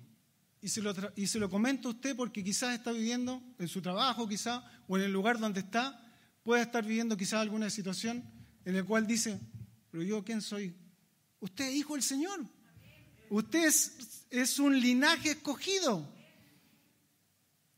[0.61, 3.83] Y se, lo y se lo comento a usted porque quizás está viviendo en su
[3.83, 6.01] trabajo, quizás, o en el lugar donde está,
[6.43, 8.25] puede estar viviendo quizás alguna situación
[8.65, 9.39] en la cual dice,
[9.91, 10.75] pero yo quién soy?
[11.41, 12.54] Usted es hijo del Señor.
[13.31, 13.73] Usted
[14.31, 16.07] es, un linaje escogido.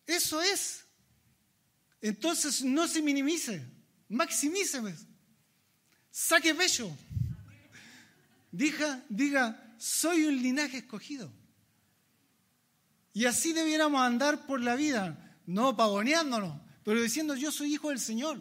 [0.06, 0.84] Eso es.
[2.00, 3.64] Entonces no se minimice,
[4.08, 4.80] maximice,
[6.10, 6.90] saque bello.
[8.52, 11.30] Diga, diga, soy un linaje escogido.
[13.12, 17.98] Y así debiéramos andar por la vida, no pavoneándonos, pero diciendo yo soy hijo del
[17.98, 18.38] Señor.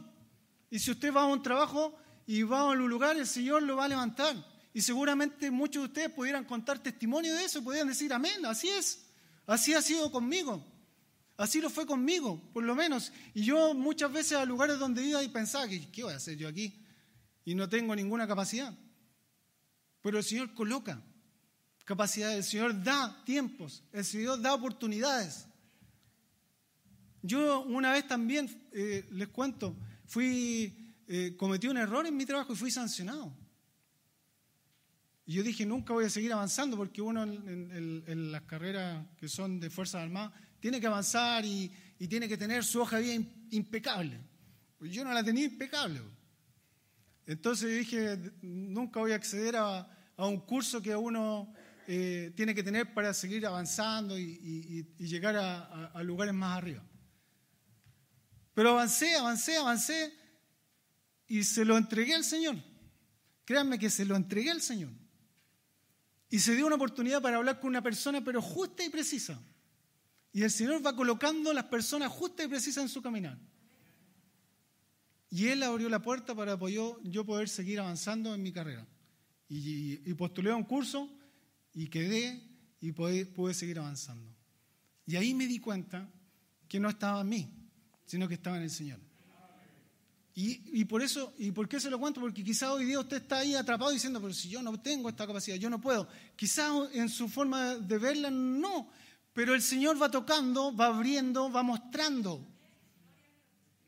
[0.69, 3.77] Y si usted va a un trabajo y va a un lugar, el Señor lo
[3.77, 4.35] va a levantar.
[4.75, 9.05] Y seguramente muchos de ustedes pudieran contar testimonio de eso, pudieran decir amén, así es,
[9.47, 10.61] así ha sido conmigo.
[11.37, 13.13] Así lo fue conmigo, por lo menos.
[13.33, 16.49] Y yo muchas veces a lugares donde iba y pensaba, ¿qué voy a hacer yo
[16.49, 16.77] aquí?
[17.45, 18.77] Y no tengo ninguna capacidad.
[20.01, 21.01] Pero el Señor coloca
[21.85, 25.47] capacidades, el Señor da tiempos, el Señor da oportunidades.
[27.21, 29.73] Yo una vez también, eh, les cuento,
[30.05, 33.44] fui, eh, cometí un error en mi trabajo y fui sancionado.
[35.25, 39.59] Y yo dije, nunca voy a seguir avanzando porque uno en, las carreras que son
[39.59, 41.71] de Fuerzas Armadas tiene que avanzar y,
[42.07, 44.19] tiene que tener su hoja de vida impecable.
[44.77, 46.01] Pues yo no la tenía impecable.
[47.25, 51.51] Entonces yo dije, nunca voy a acceder a, un curso que uno
[51.87, 56.83] eh, tiene que tener para seguir avanzando y, llegar a lugares más arriba.
[58.53, 60.13] Pero avancé, avancé, avancé
[61.27, 62.55] y se lo entregué al Señor.
[63.43, 64.91] Créanme que se lo entregué al Señor.
[66.35, 69.41] Y se dio una oportunidad para hablar con una persona, pero justa y precisa.
[70.33, 73.39] Y el Señor va colocando las personas justas y precisas en su caminar.
[75.29, 78.85] Y Él abrió la puerta para yo, yo poder seguir avanzando en mi carrera.
[79.47, 81.09] Y, postulé a un curso
[81.73, 82.43] y quedé
[82.81, 84.35] y pude, pude seguir avanzando.
[85.05, 86.11] Y ahí me di cuenta
[86.67, 87.49] que no estaba en mí,
[88.05, 88.99] sino que estaba en el Señor.
[90.37, 92.19] Y, por eso, ¿y por qué se lo cuento?
[92.19, 95.25] Porque quizás hoy día usted está ahí atrapado diciendo, pero si yo no tengo esta
[95.25, 96.09] capacidad, yo no puedo.
[96.35, 98.89] Quizás en su forma de verla no,
[99.31, 102.45] pero el Señor va tocando, va abriendo, va mostrando.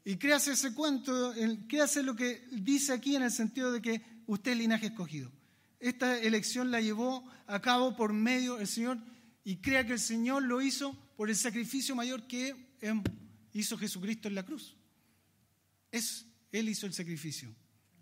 [0.05, 1.33] Y créase ese cuento,
[1.67, 5.29] créase lo que dice aquí en el sentido de que usted es linaje escogido.
[5.81, 8.99] Esta elección la llevó a cabo por medio del Señor
[9.43, 12.55] y crea que el Señor lo hizo por el sacrificio mayor que
[13.51, 14.77] hizo Jesucristo en la cruz.
[15.91, 17.53] Es él hizo el sacrificio.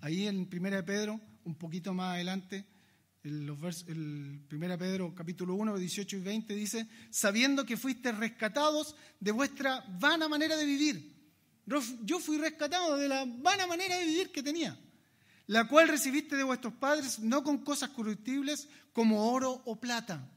[0.01, 2.65] Ahí en 1 Pedro, un poquito más adelante,
[3.23, 3.49] el,
[3.87, 9.83] el 1 Pedro capítulo 1, 18 y 20 dice, sabiendo que fuiste rescatados de vuestra
[9.99, 11.15] vana manera de vivir.
[12.03, 14.79] Yo fui rescatado de la vana manera de vivir que tenía,
[15.47, 20.31] la cual recibiste de vuestros padres no con cosas corruptibles como oro o plata,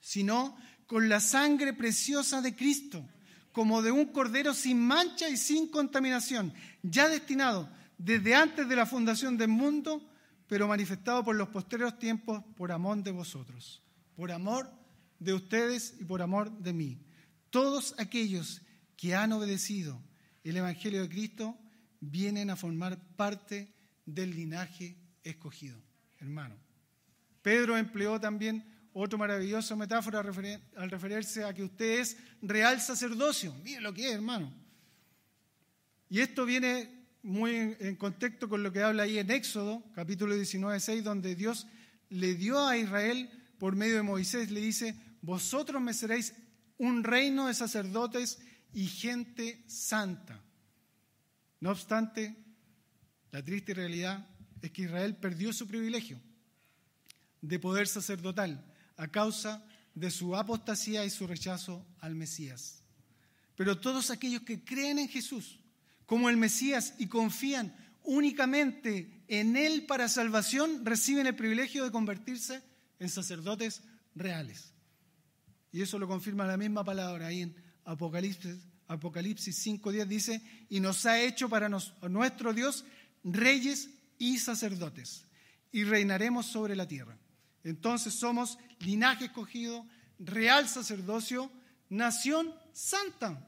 [0.00, 3.04] sino con la sangre preciosa de Cristo
[3.52, 8.86] como de un cordero sin mancha y sin contaminación, ya destinado desde antes de la
[8.86, 10.02] fundación del mundo,
[10.46, 13.82] pero manifestado por los posteriores tiempos por amor de vosotros,
[14.16, 14.70] por amor
[15.18, 16.98] de ustedes y por amor de mí.
[17.50, 18.62] Todos aquellos
[18.96, 20.00] que han obedecido
[20.44, 21.58] el Evangelio de Cristo
[22.00, 23.74] vienen a formar parte
[24.06, 25.80] del linaje escogido,
[26.18, 26.56] hermano.
[27.42, 33.54] Pedro empleó también otra maravillosa metáfora al referirse a que usted es real sacerdocio.
[33.62, 34.52] Mire lo que es, hermano.
[36.10, 40.80] Y esto viene muy en, contexto con lo que habla ahí en Éxodo, capítulo 19,
[40.80, 41.68] 6, donde Dios
[42.08, 46.34] le dio a Israel, por medio de Moisés, le dice, vosotros me seréis
[46.78, 48.40] un reino de sacerdotes
[48.72, 50.42] y gente santa.
[51.60, 52.36] No obstante,
[53.30, 54.26] la triste realidad
[54.62, 56.20] es que Israel perdió su privilegio
[57.40, 58.64] de poder sacerdotal
[58.96, 59.64] a causa
[59.94, 62.82] de su apostasía y su rechazo al Mesías.
[63.54, 65.59] Pero todos aquellos que creen en Jesús
[66.10, 72.60] como el Mesías y confían únicamente en Él para salvación, reciben el privilegio de convertirse
[72.98, 73.82] en sacerdotes
[74.16, 74.72] reales.
[75.70, 77.54] Y eso lo confirma la misma palabra ahí en
[77.84, 78.56] Apocalipsis,
[78.88, 82.84] Apocalipsis 5.10 dice, y nos ha hecho para nuestro Dios
[83.22, 85.26] reyes y sacerdotes,
[85.70, 87.16] y reinaremos sobre la tierra.
[87.62, 89.86] Entonces somos linaje escogido,
[90.18, 91.52] real sacerdocio,
[91.88, 93.46] nación santa.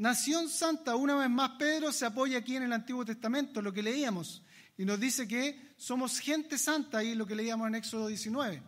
[0.00, 0.96] Nación santa.
[0.96, 4.42] Una vez más, Pedro se apoya aquí en el Antiguo Testamento, lo que leíamos,
[4.78, 8.62] y nos dice que somos gente santa, ahí lo que leíamos en Éxodo 19,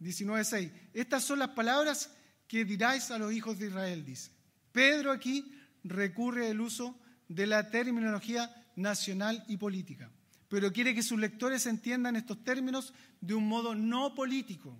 [0.00, 0.70] 19.6.
[0.92, 2.10] Estas son las palabras
[2.46, 4.32] que diráis a los hijos de Israel, dice.
[4.70, 5.50] Pedro aquí
[5.82, 6.94] recurre al uso
[7.26, 10.10] de la terminología nacional y política,
[10.50, 12.92] pero quiere que sus lectores entiendan estos términos
[13.22, 14.76] de un modo no político.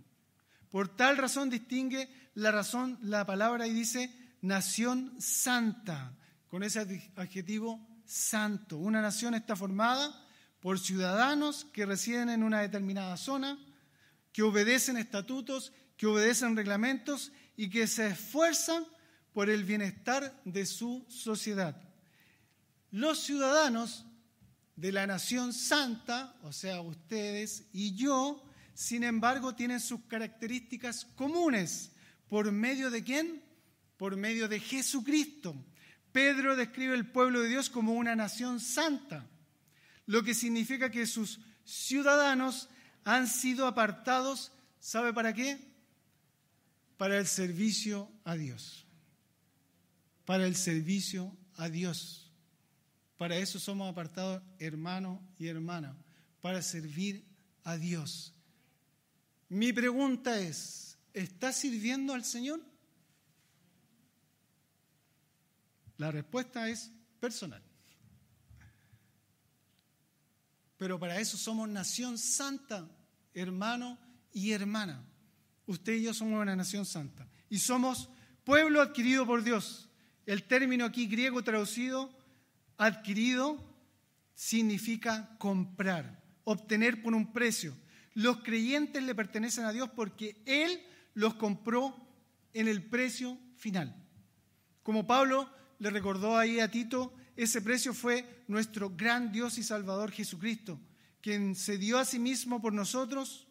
[0.70, 6.16] Por tal razón distingue la razón la palabra y dice nación santa,
[6.48, 6.80] con ese
[7.16, 8.76] adjetivo santo.
[8.78, 10.26] Una nación está formada
[10.60, 13.58] por ciudadanos que residen en una determinada zona,
[14.32, 18.84] que obedecen estatutos, que obedecen reglamentos y que se esfuerzan
[19.32, 21.80] por el bienestar de su sociedad.
[22.90, 24.06] Los ciudadanos
[24.76, 28.42] de la nación santa, o sea, ustedes y yo,
[28.74, 31.92] sin embargo, tienen sus características comunes.
[32.28, 33.49] ¿Por medio de quién?
[34.00, 35.54] Por medio de Jesucristo.
[36.10, 39.28] Pedro describe el pueblo de Dios como una nación santa,
[40.06, 42.70] lo que significa que sus ciudadanos
[43.04, 45.68] han sido apartados, ¿sabe para qué?
[46.96, 48.86] Para el servicio a Dios.
[50.24, 52.32] Para el servicio a Dios.
[53.18, 55.94] Para eso somos apartados hermano y hermana,
[56.40, 57.22] para servir
[57.64, 58.32] a Dios.
[59.50, 62.69] Mi pregunta es, ¿estás sirviendo al Señor?
[66.00, 66.90] La respuesta es
[67.20, 67.62] personal.
[70.78, 72.88] Pero para eso somos nación santa,
[73.34, 73.98] hermano
[74.32, 75.04] y hermana.
[75.66, 77.28] Usted y yo somos una nación santa.
[77.50, 78.08] Y somos
[78.44, 79.90] pueblo adquirido por Dios.
[80.24, 82.10] El término aquí griego traducido
[82.78, 83.62] Adquirido
[84.32, 87.76] significa comprar, obtener por un precio.
[88.14, 90.80] Los creyentes le pertenecen a Dios porque Él
[91.12, 91.94] los compró
[92.54, 93.94] en el precio final.
[94.82, 100.12] Como Pablo le recordó ahí a Tito, ese precio fue nuestro gran Dios y Salvador
[100.12, 100.78] Jesucristo,
[101.22, 103.48] quien se dio a sí mismo por nosotros,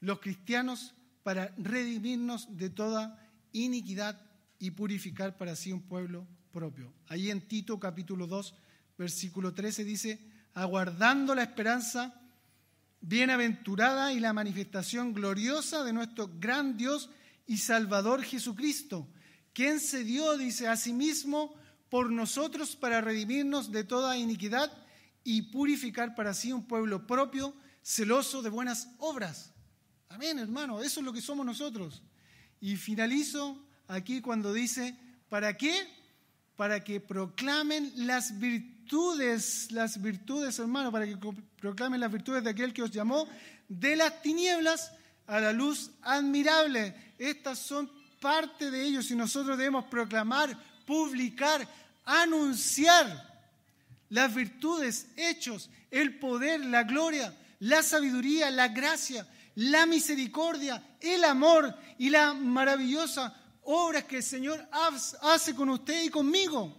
[0.00, 3.22] los cristianos, para redimirnos de toda
[3.52, 4.18] iniquidad
[4.58, 6.92] y purificar para sí un pueblo propio.
[7.08, 8.54] Ahí en Tito capítulo 2,
[8.96, 10.20] versículo 13 dice,
[10.54, 12.18] aguardando la esperanza
[13.02, 17.10] bienaventurada y la manifestación gloriosa de nuestro gran Dios
[17.46, 19.06] y Salvador Jesucristo,
[19.56, 21.54] quien se dio, dice, a sí mismo
[21.88, 24.70] por nosotros para redimirnos de toda iniquidad
[25.24, 29.54] y purificar para sí un pueblo propio, celoso de buenas obras.
[30.10, 32.02] Amén, hermano, eso es lo que somos nosotros.
[32.60, 34.94] Y finalizo aquí cuando dice,
[35.30, 35.88] ¿para qué?
[36.56, 41.16] para que proclamen las virtudes, las virtudes, hermano, para que
[41.60, 43.26] proclamen las virtudes de aquel que os llamó
[43.68, 44.92] de las tinieblas
[45.26, 46.94] a la luz admirable.
[47.18, 47.90] Estas son
[48.26, 51.64] parte de ellos y nosotros debemos proclamar, publicar,
[52.04, 53.06] anunciar
[54.08, 61.72] las virtudes, hechos, el poder, la gloria, la sabiduría, la gracia, la misericordia, el amor
[61.98, 64.68] y la maravillosa obras que el Señor
[65.22, 66.76] hace con usted y conmigo.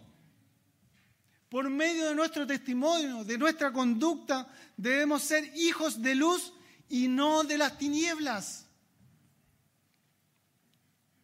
[1.47, 6.51] Por medio de nuestro testimonio, de nuestra conducta, debemos ser hijos de luz
[6.89, 8.66] y no de las tinieblas.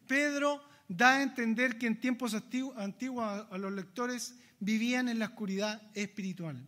[0.08, 5.82] Pedro da a entender que en tiempos antiguos a los lectores vivían en la oscuridad
[5.94, 6.66] espiritual.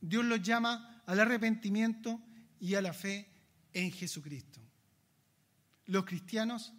[0.00, 2.20] Dios los llama al arrepentimiento
[2.60, 3.28] y a la fe
[3.72, 4.60] en Jesucristo.
[5.86, 6.72] Los cristianos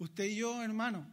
[0.00, 1.06] Usted y yo, hermano,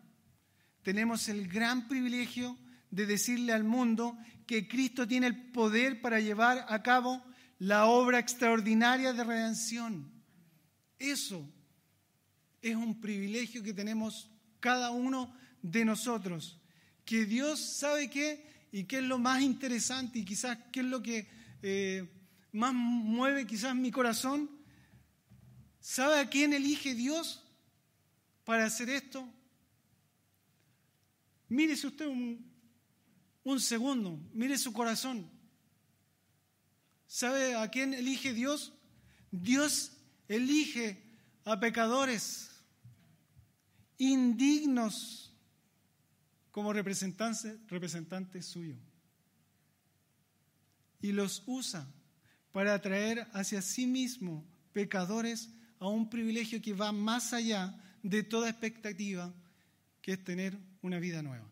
[0.82, 2.58] tenemos el gran privilegio
[2.90, 7.22] de decirle al mundo que Cristo tiene el poder para llevar a cabo
[7.60, 10.10] la obra extraordinaria de redención.
[10.98, 11.46] Eso
[12.62, 14.30] es un privilegio que tenemos
[14.60, 16.60] cada uno de nosotros.
[17.06, 21.02] Que Dios sabe qué y qué es lo más interesante y quizás qué es lo
[21.02, 21.28] que
[21.62, 22.10] eh,
[22.52, 24.50] más mueve quizás mi corazón.
[25.80, 27.44] ¿Sabe a quién elige Dios?
[28.48, 29.28] para hacer esto?
[31.50, 32.50] Mírese usted un,
[33.44, 35.30] un segundo, mire su corazón.
[37.08, 38.72] ¿Sabe a quién elige Dios?
[39.32, 39.92] Dios
[40.30, 41.04] elige
[41.44, 42.47] a pecadores
[43.98, 45.34] indignos
[46.52, 48.80] como representantes, representantes suyos
[51.02, 51.88] y los usa
[52.52, 58.50] para atraer hacia sí mismo pecadores a un privilegio que va más allá de toda
[58.50, 59.34] expectativa,
[60.02, 61.48] que es tener una vida nueva.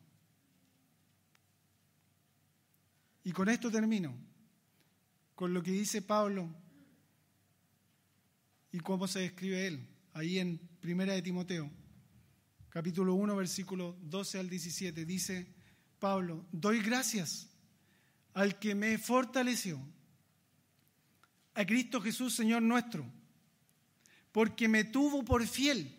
[3.24, 4.16] Y con esto termino,
[5.36, 6.50] con lo que dice Pablo
[8.72, 11.70] y cómo se describe él, ahí en Primera de Timoteo,
[12.76, 15.48] capítulo 1, versículo 12 al 17, dice
[15.98, 17.48] Pablo, doy gracias
[18.34, 19.80] al que me fortaleció,
[21.54, 23.06] a Cristo Jesús, Señor nuestro,
[24.34, 25.90] porque me tuvo por fiel.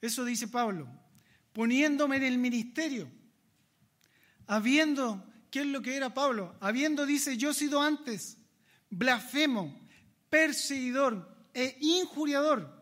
[0.00, 0.88] Eso dice Pablo,
[1.52, 3.08] poniéndome en el ministerio,
[4.48, 6.56] habiendo, ¿qué es lo que era Pablo?
[6.58, 8.36] Habiendo, dice, yo he sido antes
[8.90, 9.80] blasfemo,
[10.28, 12.81] perseguidor e injuriador,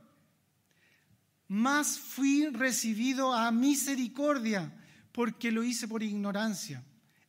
[1.50, 4.72] mas fui recibido a misericordia
[5.10, 6.80] porque lo hice por ignorancia,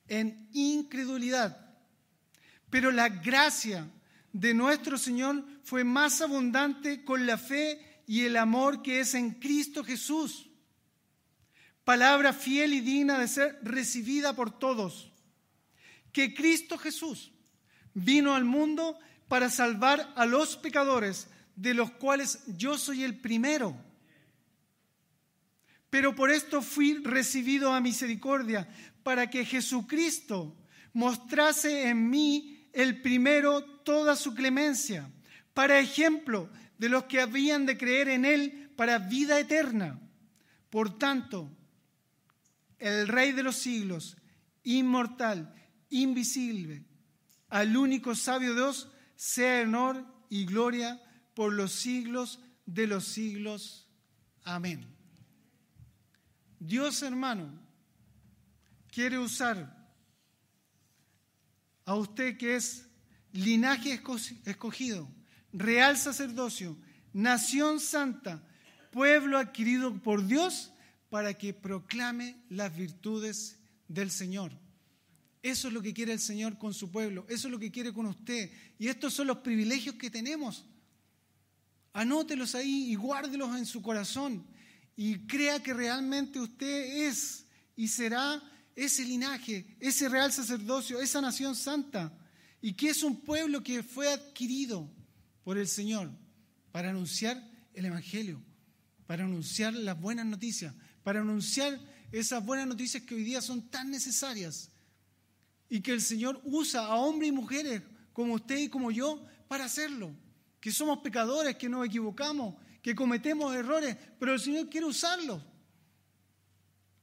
[0.07, 1.75] en incredulidad.
[2.69, 3.89] Pero la gracia
[4.31, 9.31] de nuestro Señor fue más abundante con la fe y el amor que es en
[9.31, 10.51] Cristo Jesús.
[11.83, 15.11] Palabra fiel y digna de ser recibida por todos.
[16.11, 17.31] Que Cristo Jesús
[17.95, 23.89] vino al mundo para salvar a los pecadores, de los cuales yo soy el primero.
[25.91, 28.67] Pero por esto fui recibido a misericordia,
[29.03, 30.57] para que Jesucristo
[30.93, 35.11] mostrase en mí el primero toda su clemencia,
[35.53, 39.99] para ejemplo de los que habían de creer en Él para vida eterna.
[40.69, 41.51] Por tanto,
[42.79, 44.17] el Rey de los siglos,
[44.63, 45.53] inmortal,
[45.89, 46.85] invisible,
[47.49, 51.01] al único sabio Dios, sea honor y gloria
[51.33, 53.89] por los siglos de los siglos.
[54.43, 54.90] Amén.
[56.61, 57.51] Dios hermano
[58.91, 59.75] quiere usar
[61.85, 62.85] a usted que es
[63.31, 63.99] linaje
[64.45, 65.09] escogido,
[65.51, 66.77] real sacerdocio,
[67.13, 68.47] nación santa,
[68.91, 70.71] pueblo adquirido por Dios,
[71.09, 73.57] para que proclame las virtudes
[73.87, 74.51] del Señor.
[75.41, 77.91] Eso es lo que quiere el Señor con su pueblo, eso es lo que quiere
[77.91, 78.51] con usted.
[78.77, 80.63] Y estos son los privilegios que tenemos.
[81.91, 84.45] Anótelos ahí y guárdelos en su corazón
[84.95, 88.41] y crea que realmente usted es y será
[88.75, 92.17] ese linaje, ese real sacerdocio, esa nación santa,
[92.61, 94.89] y que es un pueblo que fue adquirido
[95.43, 96.11] por el Señor
[96.71, 97.41] para anunciar
[97.73, 98.41] el Evangelio,
[99.07, 100.73] para anunciar las buenas noticias,
[101.03, 101.79] para anunciar
[102.11, 104.69] esas buenas noticias que hoy día son tan necesarias
[105.69, 107.81] y que el Señor usa a hombres y mujeres
[108.13, 110.13] como usted y como yo para hacerlo.
[110.59, 115.43] Que somos pecadores, que nos equivocamos, que cometemos errores, pero el Señor quiere usarlo.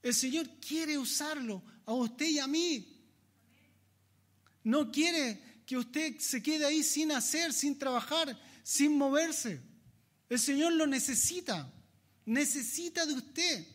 [0.02, 2.98] El Señor quiere usarlo a usted y a mí.
[4.64, 9.60] No quiere que usted se quede ahí sin hacer, sin trabajar, sin moverse.
[10.28, 11.72] El Señor lo necesita.
[12.24, 13.66] Necesita de usted.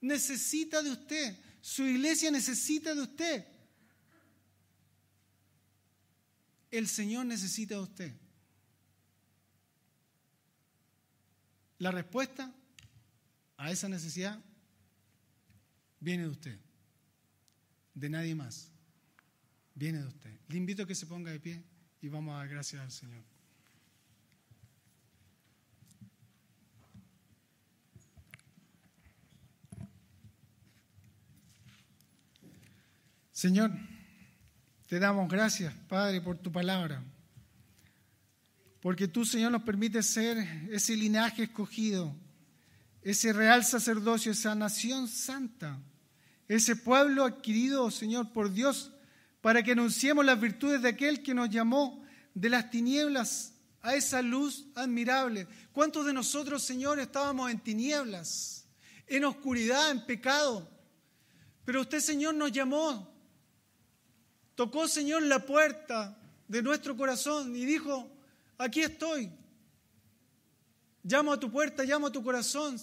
[0.00, 1.36] Necesita de usted.
[1.60, 3.46] Su iglesia necesita de usted.
[6.70, 8.25] El Señor necesita de usted.
[11.78, 12.52] La respuesta
[13.56, 14.38] a esa necesidad
[16.00, 16.58] viene de usted,
[17.94, 18.70] de nadie más.
[19.74, 20.32] Viene de usted.
[20.48, 21.62] Le invito a que se ponga de pie
[22.00, 23.22] y vamos a dar gracias al Señor.
[33.32, 33.70] Señor,
[34.88, 37.04] te damos gracias, Padre, por tu palabra.
[38.86, 40.38] Porque tú, Señor, nos permites ser
[40.70, 42.14] ese linaje escogido,
[43.02, 45.76] ese real sacerdocio, esa nación santa,
[46.46, 48.92] ese pueblo adquirido, Señor, por Dios,
[49.40, 52.00] para que anunciemos las virtudes de aquel que nos llamó
[52.32, 55.48] de las tinieblas a esa luz admirable.
[55.72, 58.68] ¿Cuántos de nosotros, Señor, estábamos en tinieblas,
[59.08, 60.70] en oscuridad, en pecado?
[61.64, 63.12] Pero usted, Señor, nos llamó
[64.54, 66.16] Tocó, Señor, la puerta
[66.46, 68.12] de nuestro corazón y dijo,
[68.58, 69.32] aquí estoy.
[71.02, 72.80] Llamo a tu puerta, llamo a tu corazón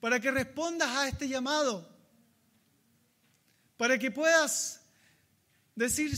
[0.00, 1.86] para que respondas a este llamado,
[3.76, 4.80] para que puedas
[5.76, 6.10] decir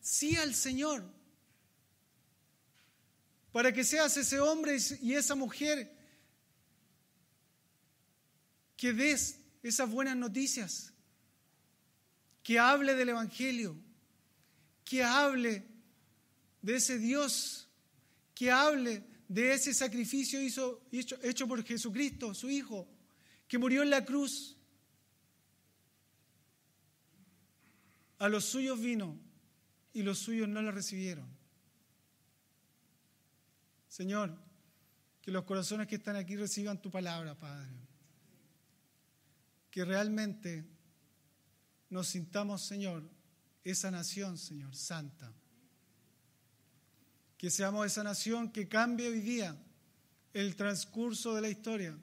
[0.00, 1.02] sí al Señor,
[3.50, 5.98] para que seas ese hombre y esa mujer
[8.76, 10.92] que des esas buenas noticias
[12.42, 13.76] que hable del Evangelio,
[14.84, 15.69] que hable
[16.62, 17.68] de ese Dios,
[18.34, 20.40] que hable de ese sacrificio
[20.90, 22.88] hecho, por Jesucristo, su Hijo,
[23.46, 24.56] que murió en la cruz.
[28.18, 29.18] A los suyos vino
[29.92, 31.28] y los suyos no lo recibieron.
[33.88, 34.36] Señor,
[35.22, 37.76] que los corazones que están aquí reciban tu palabra, Padre.
[39.70, 40.64] Que realmente
[41.88, 43.08] nos sintamos, Señor,
[43.62, 45.32] esa nación, Señor, santa.
[47.40, 49.56] Que seamos esa nación que cambie hoy día
[50.34, 51.98] el transcurso de la historia,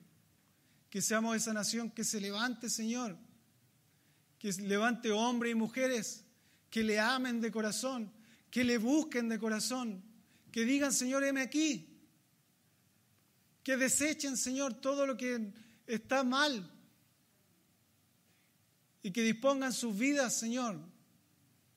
[0.90, 3.16] Que seamos esa nación que se levante, Señor.
[4.40, 6.26] Que levante hombres y mujeres
[6.72, 8.12] que le amen de corazón,
[8.50, 10.04] que le busquen de corazón,
[10.52, 11.88] que digan, Señor, heme aquí.
[13.62, 15.54] Que desechen, Señor, todo lo que
[15.86, 16.68] está mal.
[19.04, 20.80] Y que dispongan sus vidas, Señor,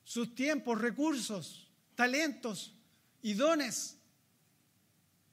[0.03, 2.80] sus tiempos, recursos, talentos
[3.21, 3.97] y dones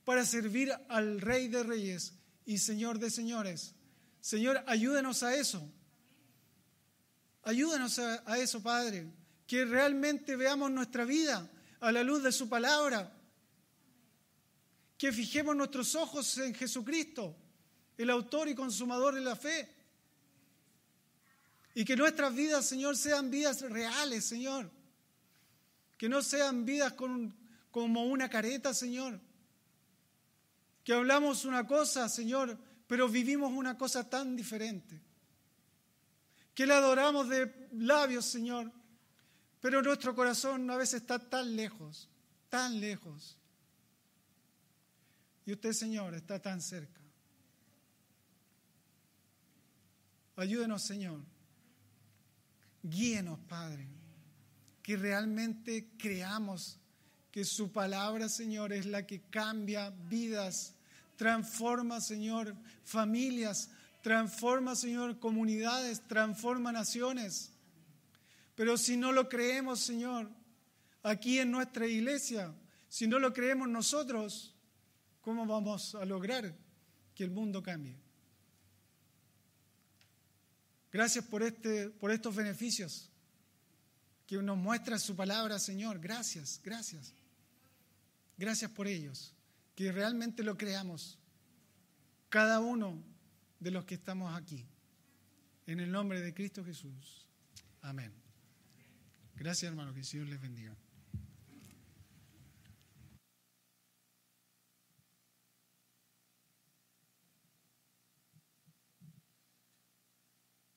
[0.04, 2.14] para servir al Rey de Reyes
[2.46, 3.74] y Señor de Señores.
[4.20, 5.70] Señor, ayúdenos a eso.
[7.42, 9.06] Ayúdenos a, eso, Padre.
[9.46, 11.48] Que realmente veamos nuestra vida
[11.80, 13.14] a la luz de su palabra.
[14.96, 17.36] Que fijemos nuestros ojos en Jesucristo,
[17.96, 19.68] el autor y consumador de la fe.
[21.74, 24.70] Y que nuestras vidas, Señor, sean vidas reales, Señor.
[25.96, 26.94] Que no sean vidas
[27.70, 29.20] como una careta, Señor.
[30.84, 35.00] Que hablamos una cosa, Señor, pero vivimos una cosa tan diferente.
[36.54, 38.72] Que le adoramos de labios, Señor,
[39.60, 42.08] pero nuestro corazón a veces está tan lejos,
[42.48, 43.36] tan lejos.
[45.46, 47.00] Y usted, Señor, está tan cerca.
[50.36, 51.20] Ayúdenos, Señor.
[52.82, 53.98] Guíenos, Padre
[54.88, 56.80] que realmente creamos
[57.30, 60.74] que su palabra, Señor, es la que cambia vidas,
[61.16, 62.54] transforma, Señor,
[62.84, 63.70] familias,
[64.02, 67.52] transforma, Señor, comunidades, transforma naciones.
[68.54, 70.30] Pero si no lo creemos, Señor,
[71.02, 72.54] aquí en nuestra iglesia,
[72.88, 74.54] si no lo creemos nosotros,
[75.20, 76.54] ¿cómo vamos a lograr
[77.14, 77.96] que el mundo cambie?
[80.90, 83.10] Gracias por, este, por estos beneficios
[84.28, 85.98] que nos muestra su palabra, Señor.
[85.98, 87.14] Gracias, gracias.
[88.36, 89.34] Gracias por ellos.
[89.74, 91.18] Que realmente lo creamos.
[92.28, 93.02] Cada uno
[93.58, 94.66] de los que estamos aquí.
[95.66, 97.26] En el nombre de Cristo Jesús.
[97.80, 98.12] Amén.
[99.34, 99.94] Gracias, hermano.
[99.94, 100.76] Que el Señor les bendiga.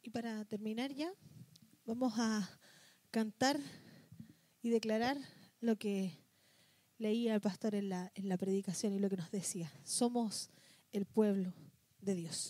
[0.03, 1.11] Y para terminar ya,
[1.85, 2.60] vamos a
[3.11, 3.59] cantar
[4.61, 5.17] y declarar
[5.59, 6.17] lo que
[6.97, 9.71] leía el pastor en la, en la predicación y lo que nos decía.
[9.83, 10.49] Somos
[10.91, 11.53] el pueblo
[11.99, 12.49] de Dios.